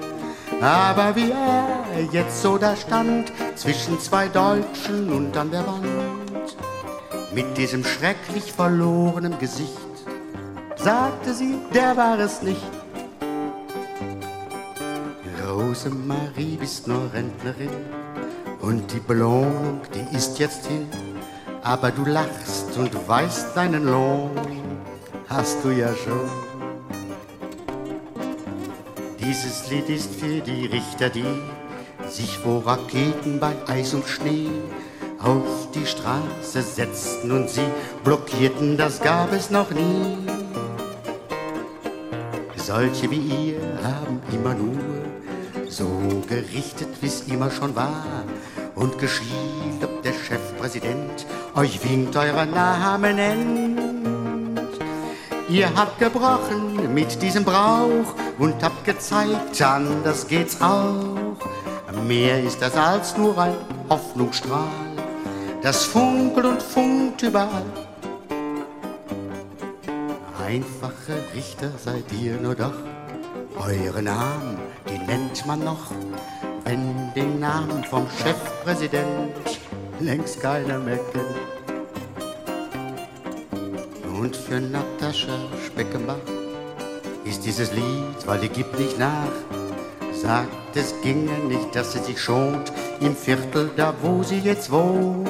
[0.60, 6.56] Aber wie er jetzt so da stand, zwischen zwei Deutschen und an der Wand,
[7.34, 9.68] mit diesem schrecklich verlorenen Gesicht,
[10.76, 12.70] sagte sie, der war es nicht.
[15.46, 17.70] Rosemarie, bist nur Rentnerin
[18.64, 20.88] und die Belohnung, die ist jetzt hin.
[21.62, 24.30] Aber du lachst und weißt deinen Lohn,
[25.28, 26.28] hast du ja schon.
[29.20, 31.24] Dieses Lied ist für die Richter, die
[32.08, 34.50] sich vor Raketen bei Eis und Schnee
[35.18, 37.66] auf die Straße setzten und sie
[38.02, 40.18] blockierten, das gab es noch nie.
[42.56, 45.03] Solche wie ihr haben immer nur
[45.76, 48.24] so gerichtet, wie's immer schon war
[48.76, 53.80] und geschielt, ob der Chefpräsident euch winkt, euren Namen nennt.
[55.48, 61.36] Ihr habt gebrochen mit diesem Brauch und habt gezeigt, anders geht's auch.
[62.06, 63.54] Mehr ist das als nur ein
[63.88, 64.68] Hoffnungsstrahl,
[65.62, 67.64] das funkelt und funkt überall.
[70.46, 72.74] Einfache Richter seid ihr nur doch,
[73.56, 74.58] eure Namen,
[74.88, 75.90] die nennt man noch,
[76.64, 79.34] wenn den Namen vom Chefpräsident
[80.00, 81.54] längst keiner mehr kennt.
[84.18, 86.16] Und für Natascha Speckenbach
[87.24, 89.32] ist dieses Lied, weil die gibt nicht nach.
[90.14, 95.28] Sagt, es ginge nicht, dass sie sich schont im Viertel, da wo sie jetzt wohnt.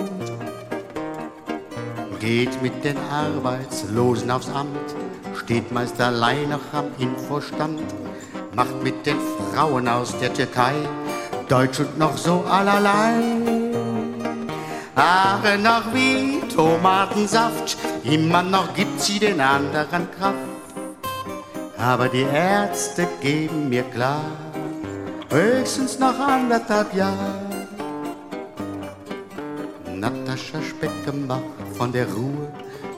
[2.20, 4.94] Geht mit den Arbeitslosen aufs Amt,
[5.34, 7.82] steht meist allein noch am Infostand,
[8.54, 9.18] macht mit den
[9.52, 10.74] Frauen aus der Türkei
[11.48, 13.20] Deutsch und noch so allerlei.
[14.96, 20.54] Ach, noch wie Tomatensaft, immer noch gibt sie den anderen Kraft
[21.84, 24.24] aber die Ärzte geben mir klar,
[25.30, 27.34] höchstens noch anderthalb Jahre.
[29.94, 31.42] Natascha Speckenbach
[31.76, 32.50] von der Ruhe,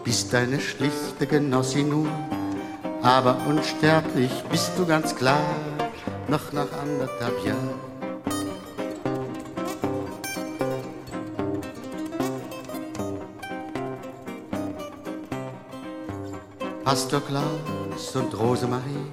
[0.04, 2.08] bist eine schlichte Genossin nur,
[3.06, 5.40] aber unsterblich bist du ganz klar,
[6.26, 7.70] noch nach anderthalb Jahren.
[16.82, 19.06] Pastor Klaus und Rosemarie,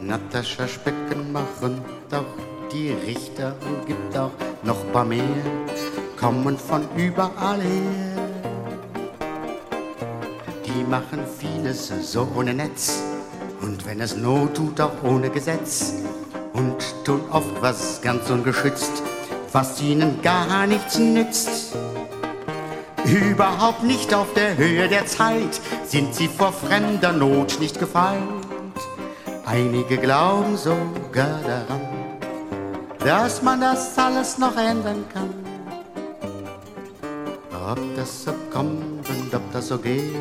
[0.00, 2.24] Natascha Speckenbach und auch
[2.72, 5.44] die Richter und gibt auch noch paar mehr,
[6.18, 8.30] kommen von überall her.
[10.64, 13.09] Die machen vieles so ohne Netz
[13.62, 15.94] und wenn es Not tut, auch ohne Gesetz
[16.52, 19.02] und tun oft was ganz ungeschützt,
[19.52, 21.74] was ihnen gar nichts nützt.
[23.04, 28.18] Überhaupt nicht auf der Höhe der Zeit sind sie vor fremder Not nicht gefeit.
[29.46, 31.80] Einige glauben sogar daran,
[33.00, 35.34] dass man das alles noch ändern kann.
[37.70, 40.14] Ob das so kommt und ob das so geht,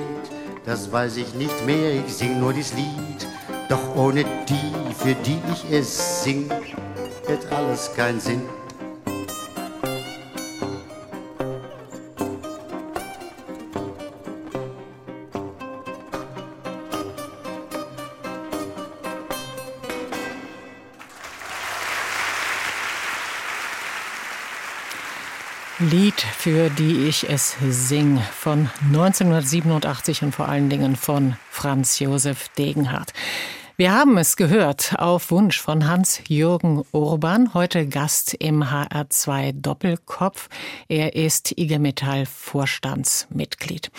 [0.66, 3.28] das weiß ich nicht mehr, ich sing nur dies Lied.
[3.70, 6.50] Doch ohne die, für die ich es sing,
[7.28, 8.42] wird alles keinen Sinn.
[25.82, 32.50] Lied, für die ich es sing, von 1987 und vor allen Dingen von Franz Josef
[32.50, 33.14] Degenhardt.
[33.78, 40.50] Wir haben es gehört auf Wunsch von Hans-Jürgen Urban, heute Gast im HR2 Doppelkopf.
[40.90, 43.90] Er ist IG Metall Vorstandsmitglied.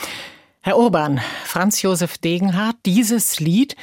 [0.61, 3.75] Herr Urban, Franz Josef Degenhardt, dieses Lied,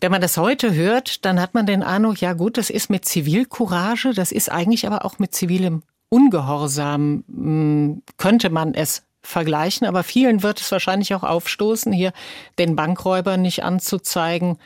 [0.00, 3.04] wenn man das heute hört, dann hat man den Eindruck, ja gut, das ist mit
[3.04, 10.02] Zivilcourage, das ist eigentlich aber auch mit zivilem Ungehorsam hm, könnte man es vergleichen, aber
[10.02, 12.12] vielen wird es wahrscheinlich auch aufstoßen, hier
[12.58, 14.58] den Bankräuber nicht anzuzeigen.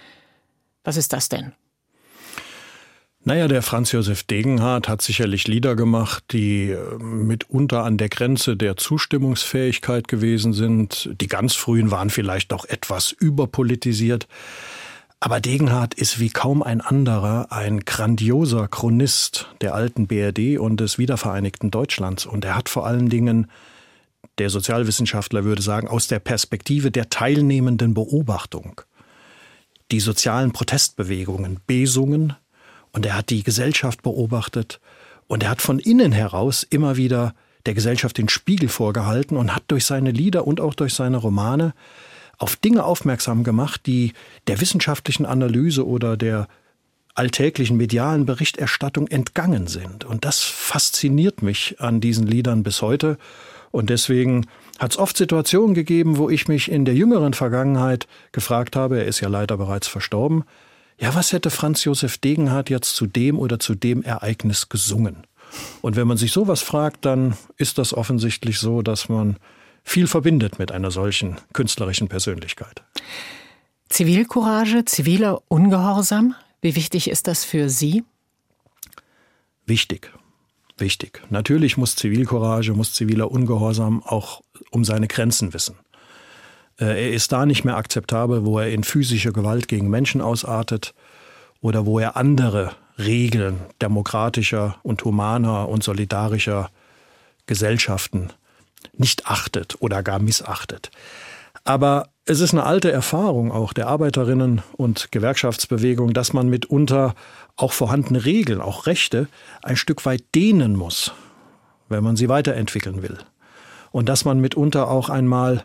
[0.82, 1.52] Was ist das denn?
[3.26, 8.54] Naja, der Franz Josef Degenhardt hat sicherlich Lieder gemacht, die äh, mitunter an der Grenze
[8.54, 11.08] der Zustimmungsfähigkeit gewesen sind.
[11.22, 14.28] Die ganz frühen waren vielleicht noch etwas überpolitisiert.
[15.24, 20.98] Aber Degenhardt ist wie kaum ein anderer ein grandioser Chronist der alten BRD und des
[20.98, 22.26] wiedervereinigten Deutschlands.
[22.26, 23.50] Und er hat vor allen Dingen,
[24.36, 28.82] der Sozialwissenschaftler würde sagen, aus der Perspektive der teilnehmenden Beobachtung
[29.92, 32.34] die sozialen Protestbewegungen besungen
[32.92, 34.78] und er hat die Gesellschaft beobachtet
[35.26, 39.64] und er hat von innen heraus immer wieder der Gesellschaft den Spiegel vorgehalten und hat
[39.68, 41.72] durch seine Lieder und auch durch seine Romane
[42.38, 44.12] auf Dinge aufmerksam gemacht, die
[44.46, 46.48] der wissenschaftlichen Analyse oder der
[47.14, 50.04] alltäglichen medialen Berichterstattung entgangen sind.
[50.04, 53.18] Und das fasziniert mich an diesen Liedern bis heute.
[53.70, 54.46] Und deswegen
[54.78, 59.06] hat es oft Situationen gegeben, wo ich mich in der jüngeren Vergangenheit gefragt habe, er
[59.06, 60.44] ist ja leider bereits verstorben,
[60.98, 65.26] ja, was hätte Franz Josef Degenhardt jetzt zu dem oder zu dem Ereignis gesungen?
[65.82, 69.36] Und wenn man sich sowas fragt, dann ist das offensichtlich so, dass man
[69.84, 72.82] viel verbindet mit einer solchen künstlerischen Persönlichkeit.
[73.88, 78.02] Zivilcourage, ziviler Ungehorsam, wie wichtig ist das für Sie?
[79.66, 80.10] Wichtig.
[80.76, 81.22] Wichtig.
[81.30, 85.76] Natürlich muss Zivilcourage, muss ziviler Ungehorsam auch um seine Grenzen wissen.
[86.80, 90.94] Äh, er ist da nicht mehr akzeptabel, wo er in physische Gewalt gegen Menschen ausartet
[91.60, 96.70] oder wo er andere Regeln demokratischer und humaner und solidarischer
[97.46, 98.30] Gesellschaften
[98.92, 100.90] nicht achtet oder gar missachtet.
[101.64, 107.14] Aber es ist eine alte Erfahrung auch der Arbeiterinnen und Gewerkschaftsbewegung, dass man mitunter
[107.56, 109.28] auch vorhandene Regeln, auch Rechte,
[109.62, 111.12] ein Stück weit dehnen muss,
[111.88, 113.18] wenn man sie weiterentwickeln will.
[113.92, 115.64] Und dass man mitunter auch einmal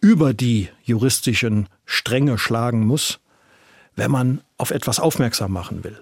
[0.00, 3.20] über die juristischen Stränge schlagen muss,
[3.96, 6.00] wenn man auf etwas aufmerksam machen will.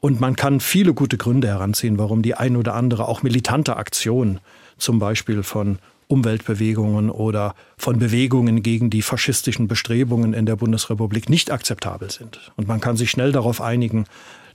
[0.00, 4.40] Und man kann viele gute Gründe heranziehen, warum die ein oder andere auch militante Aktion,
[4.76, 11.50] zum Beispiel von Umweltbewegungen oder von Bewegungen gegen die faschistischen Bestrebungen in der Bundesrepublik nicht
[11.50, 12.50] akzeptabel sind.
[12.56, 14.06] Und man kann sich schnell darauf einigen,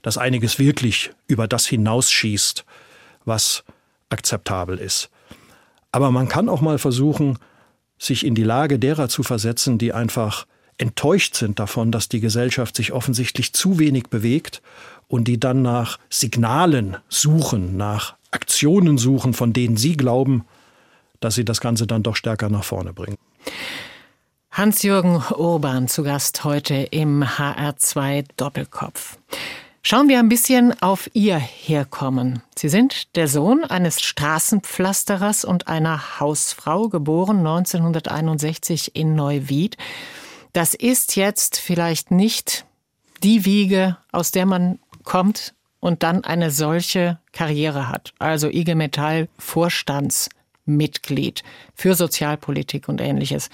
[0.02, 2.64] dass einiges wirklich über das hinausschießt,
[3.24, 3.64] was
[4.10, 5.10] akzeptabel ist.
[5.92, 7.38] Aber man kann auch mal versuchen,
[7.98, 10.46] sich in die Lage derer zu versetzen, die einfach
[10.76, 14.60] enttäuscht sind davon, dass die Gesellschaft sich offensichtlich zu wenig bewegt
[15.06, 20.44] und die dann nach Signalen suchen, nach Aktionen suchen, von denen sie glauben,
[21.24, 23.16] dass sie das Ganze dann doch stärker nach vorne bringen.
[24.50, 29.18] Hans-Jürgen Urban zu Gast heute im HR2 Doppelkopf.
[29.82, 32.42] Schauen wir ein bisschen auf Ihr Herkommen.
[32.56, 39.76] Sie sind der Sohn eines Straßenpflasterers und einer Hausfrau, geboren 1961 in Neuwied.
[40.52, 42.64] Das ist jetzt vielleicht nicht
[43.22, 48.14] die Wiege, aus der man kommt und dann eine solche Karriere hat.
[48.18, 49.28] Also IG Metall
[50.64, 51.42] Vorstandsmitglied
[51.74, 53.50] für Sozialpolitik und ähnliches.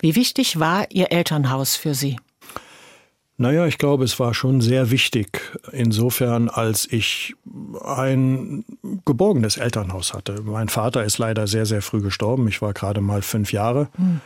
[0.00, 2.16] Wie wichtig war Ihr Elternhaus für Sie?
[3.40, 5.40] Naja, ich glaube, es war schon sehr wichtig,
[5.70, 7.36] insofern, als ich
[7.84, 8.64] ein
[9.04, 10.42] geborgenes Elternhaus hatte.
[10.42, 12.48] Mein Vater ist leider sehr, sehr früh gestorben.
[12.48, 13.88] Ich war gerade mal fünf Jahre.
[13.96, 14.20] Hm.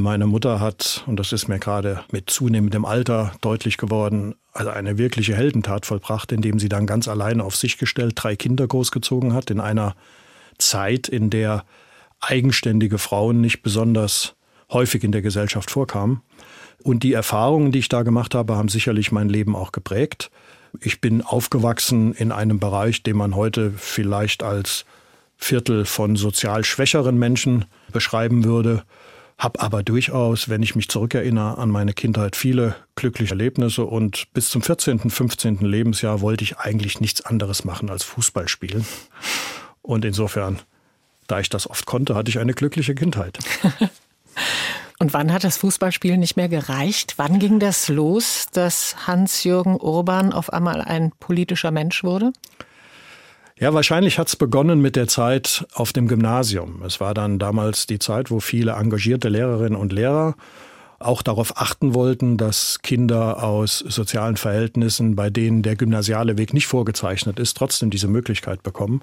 [0.00, 4.98] Meine Mutter hat, und das ist mir gerade mit zunehmendem Alter deutlich geworden, also eine
[4.98, 9.50] wirkliche Heldentat vollbracht, indem sie dann ganz alleine auf sich gestellt drei Kinder großgezogen hat,
[9.50, 9.96] in einer
[10.58, 11.64] Zeit, in der
[12.20, 14.34] eigenständige Frauen nicht besonders
[14.70, 16.22] häufig in der Gesellschaft vorkamen.
[16.82, 20.30] Und die Erfahrungen, die ich da gemacht habe, haben sicherlich mein Leben auch geprägt.
[20.80, 24.84] Ich bin aufgewachsen in einem Bereich, den man heute vielleicht als
[25.36, 28.84] Viertel von sozial schwächeren Menschen beschreiben würde,
[29.38, 34.48] habe aber durchaus, wenn ich mich zurückerinnere an meine Kindheit, viele glückliche Erlebnisse und bis
[34.48, 35.58] zum 14., 15.
[35.58, 38.86] Lebensjahr wollte ich eigentlich nichts anderes machen als Fußball spielen.
[39.84, 40.60] Und insofern,
[41.26, 43.38] da ich das oft konnte, hatte ich eine glückliche Kindheit.
[44.98, 47.14] Und wann hat das Fußballspielen nicht mehr gereicht?
[47.18, 52.32] Wann ging das los, dass Hans-Jürgen Urban auf einmal ein politischer Mensch wurde?
[53.58, 56.82] Ja, wahrscheinlich hat es begonnen mit der Zeit auf dem Gymnasium.
[56.82, 60.34] Es war dann damals die Zeit, wo viele engagierte Lehrerinnen und Lehrer
[60.98, 66.66] auch darauf achten wollten, dass Kinder aus sozialen Verhältnissen, bei denen der gymnasiale Weg nicht
[66.66, 69.02] vorgezeichnet ist, trotzdem diese Möglichkeit bekommen.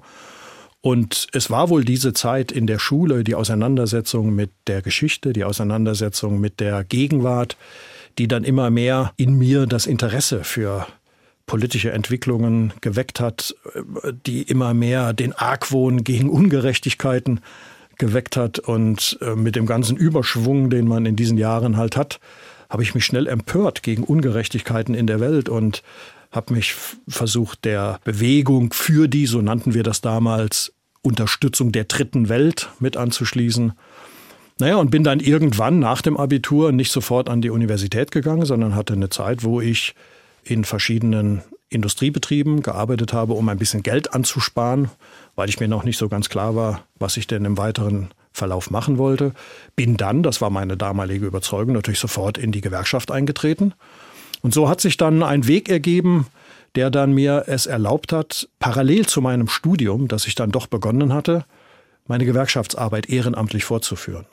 [0.82, 5.44] Und es war wohl diese Zeit in der Schule, die Auseinandersetzung mit der Geschichte, die
[5.44, 7.56] Auseinandersetzung mit der Gegenwart,
[8.18, 10.86] die dann immer mehr in mir das Interesse für
[11.46, 13.54] politische Entwicklungen geweckt hat,
[14.26, 17.40] die immer mehr den Argwohn gegen Ungerechtigkeiten
[17.96, 18.58] geweckt hat.
[18.58, 22.18] Und äh, mit dem ganzen Überschwung, den man in diesen Jahren halt hat,
[22.68, 25.82] habe ich mich schnell empört gegen Ungerechtigkeiten in der Welt und
[26.32, 26.74] habe mich
[27.06, 30.72] versucht, der Bewegung für die, so nannten wir das damals,
[31.02, 33.72] Unterstützung der dritten Welt mit anzuschließen.
[34.58, 38.74] Naja, und bin dann irgendwann nach dem Abitur nicht sofort an die Universität gegangen, sondern
[38.74, 39.94] hatte eine Zeit, wo ich
[40.44, 44.90] in verschiedenen Industriebetrieben gearbeitet habe, um ein bisschen Geld anzusparen,
[45.34, 48.70] weil ich mir noch nicht so ganz klar war, was ich denn im weiteren Verlauf
[48.70, 49.32] machen wollte.
[49.74, 53.74] Bin dann, das war meine damalige Überzeugung, natürlich sofort in die Gewerkschaft eingetreten
[54.42, 56.26] und so hat sich dann ein Weg ergeben,
[56.74, 61.12] der dann mir es erlaubt hat, parallel zu meinem Studium, das ich dann doch begonnen
[61.12, 61.44] hatte,
[62.06, 64.26] meine Gewerkschaftsarbeit ehrenamtlich fortzuführen.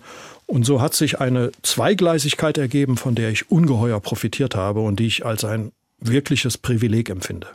[0.48, 5.06] Und so hat sich eine Zweigleisigkeit ergeben, von der ich ungeheuer profitiert habe und die
[5.06, 7.48] ich als ein wirkliches Privileg empfinde.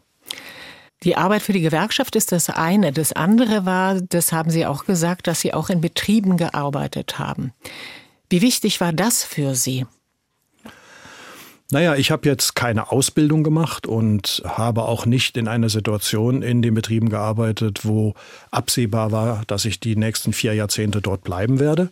[1.02, 2.92] Die Arbeit für die Gewerkschaft ist das eine.
[2.92, 7.52] Das andere war, das haben Sie auch gesagt, dass Sie auch in Betrieben gearbeitet haben.
[8.30, 9.86] Wie wichtig war das für Sie?
[11.71, 16.61] Naja, ich habe jetzt keine Ausbildung gemacht und habe auch nicht in einer Situation in
[16.61, 18.15] den Betrieben gearbeitet, wo
[18.51, 21.91] absehbar war, dass ich die nächsten vier Jahrzehnte dort bleiben werde.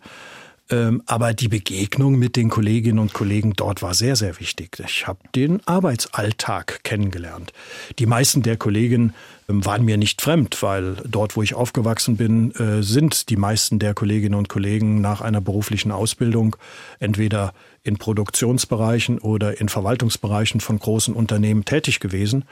[0.70, 4.82] Ähm, aber die Begegnung mit den Kolleginnen und Kollegen dort war sehr, sehr wichtig.
[4.86, 7.52] Ich habe den Arbeitsalltag kennengelernt.
[7.98, 9.12] Die meisten der Kollegen
[9.48, 13.80] ähm, waren mir nicht fremd, weil dort, wo ich aufgewachsen bin, äh, sind die meisten
[13.80, 16.56] der Kolleginnen und Kollegen nach einer beruflichen Ausbildung
[17.00, 17.52] entweder
[17.82, 22.44] in Produktionsbereichen oder in Verwaltungsbereichen von großen Unternehmen tätig gewesen.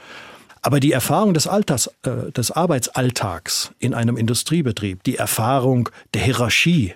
[0.61, 6.93] Aber die Erfahrung des, Alters, äh, des Arbeitsalltags in einem Industriebetrieb, die Erfahrung der Hierarchie,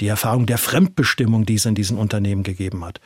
[0.00, 3.00] die Erfahrung der Fremdbestimmung, die es in diesen Unternehmen gegeben hat,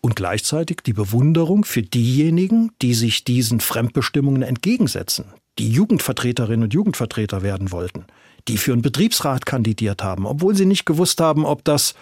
[0.00, 5.26] und gleichzeitig die Bewunderung für diejenigen, die sich diesen Fremdbestimmungen entgegensetzen,
[5.58, 8.06] die Jugendvertreterinnen und Jugendvertreter werden wollten,
[8.48, 11.94] die für einen Betriebsrat kandidiert haben, obwohl sie nicht gewusst haben, ob das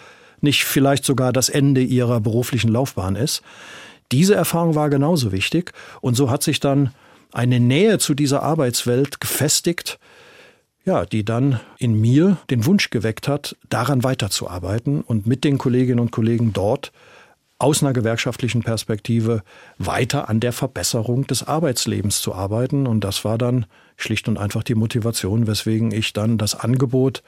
[0.43, 3.41] nicht vielleicht sogar das Ende ihrer beruflichen Laufbahn ist.
[4.11, 5.71] Diese Erfahrung war genauso wichtig
[6.01, 6.93] und so hat sich dann
[7.31, 9.99] eine Nähe zu dieser Arbeitswelt gefestigt,
[10.83, 15.99] ja, die dann in mir den Wunsch geweckt hat, daran weiterzuarbeiten und mit den Kolleginnen
[15.99, 16.91] und Kollegen dort
[17.61, 19.43] aus einer gewerkschaftlichen Perspektive
[19.77, 22.87] weiter an der Verbesserung des Arbeitslebens zu arbeiten.
[22.87, 23.67] Und das war dann
[23.97, 27.21] schlicht und einfach die Motivation, weswegen ich dann das Angebot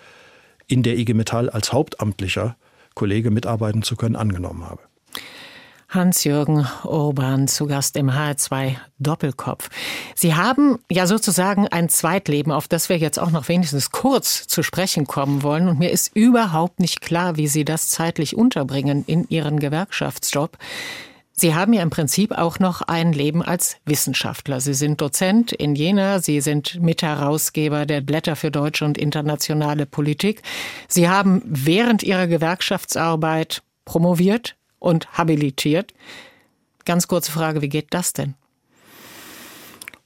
[0.65, 2.55] in der IG Metall als Hauptamtlicher
[2.95, 4.81] Kollege mitarbeiten zu können, angenommen habe.
[5.93, 9.69] Hans-Jürgen Urban zu Gast im HR2 Doppelkopf.
[10.15, 14.63] Sie haben ja sozusagen ein Zweitleben, auf das wir jetzt auch noch wenigstens kurz zu
[14.63, 15.67] sprechen kommen wollen.
[15.67, 20.57] Und mir ist überhaupt nicht klar, wie Sie das zeitlich unterbringen in Ihren Gewerkschaftsjob.
[21.35, 24.61] Sie haben ja im Prinzip auch noch ein Leben als Wissenschaftler.
[24.61, 30.43] Sie sind Dozent in Jena, Sie sind Mitherausgeber der Blätter für deutsche und internationale Politik.
[30.87, 35.93] Sie haben während Ihrer Gewerkschaftsarbeit promoviert und habilitiert.
[36.85, 38.35] Ganz kurze Frage, wie geht das denn?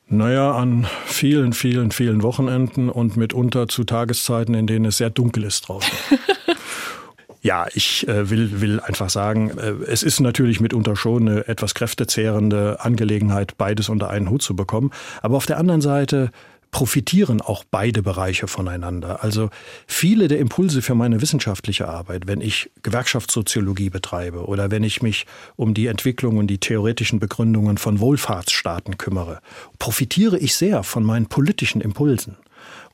[0.10, 5.44] Naja, an vielen, vielen, vielen Wochenenden und mitunter zu Tageszeiten, in denen es sehr dunkel
[5.44, 5.92] ist draußen.
[7.42, 11.74] Ja, ich äh, will, will einfach sagen, äh, es ist natürlich mitunter schon eine etwas
[11.74, 14.92] kräftezehrende Angelegenheit, beides unter einen Hut zu bekommen.
[15.22, 16.32] Aber auf der anderen Seite
[16.72, 19.24] profitieren auch beide Bereiche voneinander.
[19.24, 19.50] Also
[19.88, 25.26] viele der Impulse für meine wissenschaftliche Arbeit, wenn ich Gewerkschaftssoziologie betreibe oder wenn ich mich
[25.56, 29.40] um die Entwicklung und die theoretischen Begründungen von Wohlfahrtsstaaten kümmere,
[29.80, 32.36] profitiere ich sehr von meinen politischen Impulsen.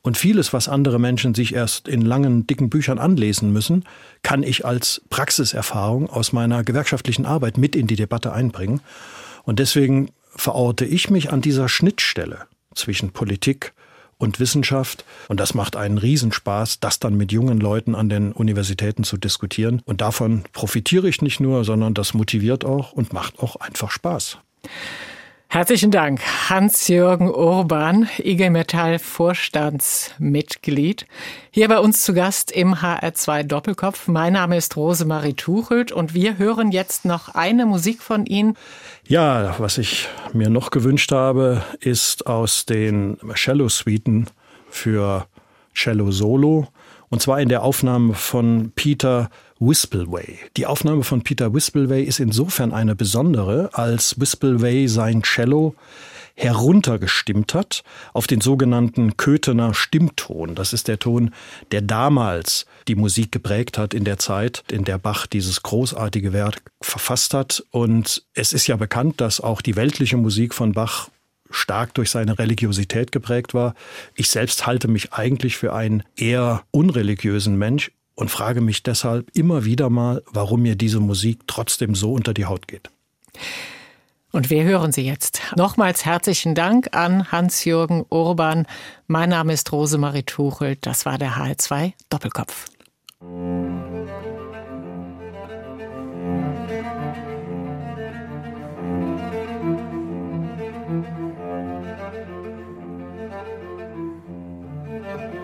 [0.04, 3.84] Und vieles, was andere Menschen sich erst in langen, dicken Büchern anlesen müssen,
[4.22, 8.82] kann ich als Praxiserfahrung aus meiner gewerkschaftlichen Arbeit mit in die Debatte einbringen.
[9.44, 12.40] Und deswegen verorte ich mich an dieser Schnittstelle
[12.74, 13.72] zwischen Politik
[14.18, 15.06] und Wissenschaft.
[15.28, 19.80] Und das macht einen Riesenspaß, das dann mit jungen Leuten an den Universitäten zu diskutieren.
[19.86, 24.36] Und davon profitiere ich nicht nur, sondern das motiviert auch und macht auch einfach Spaß.
[25.54, 31.06] Herzlichen Dank, Hans-Jürgen Urban, IG Metall Vorstandsmitglied.
[31.52, 34.08] Hier bei uns zu Gast im HR2 Doppelkopf.
[34.08, 38.56] Mein Name ist Rosemarie Tuchelt und wir hören jetzt noch eine Musik von Ihnen.
[39.06, 44.26] Ja, was ich mir noch gewünscht habe, ist aus den Cello-Suiten
[44.68, 45.28] für
[45.72, 46.66] Cello Solo.
[47.10, 49.30] Und zwar in der Aufnahme von Peter
[49.60, 50.38] Whispelway.
[50.56, 55.74] Die Aufnahme von Peter Whispelway ist insofern eine besondere, als Whispelway sein Cello
[56.36, 60.54] heruntergestimmt hat auf den sogenannten Köthener Stimmton.
[60.54, 61.32] Das ist der Ton,
[61.70, 66.62] der damals die Musik geprägt hat in der Zeit, in der Bach dieses großartige Werk
[66.82, 67.64] verfasst hat.
[67.70, 71.08] Und es ist ja bekannt, dass auch die weltliche Musik von Bach
[71.50, 73.74] stark durch seine Religiosität geprägt war.
[74.16, 79.64] Ich selbst halte mich eigentlich für einen eher unreligiösen Mensch und frage mich deshalb immer
[79.64, 82.90] wieder mal, warum mir diese Musik trotzdem so unter die Haut geht.
[84.32, 85.40] Und wir hören sie jetzt.
[85.56, 88.66] Nochmals herzlichen Dank an Hans-Jürgen Urban.
[89.06, 90.76] Mein Name ist Rosemarie Tuchel.
[90.80, 92.66] Das war der HL2 Doppelkopf.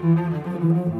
[0.03, 1.00] Musik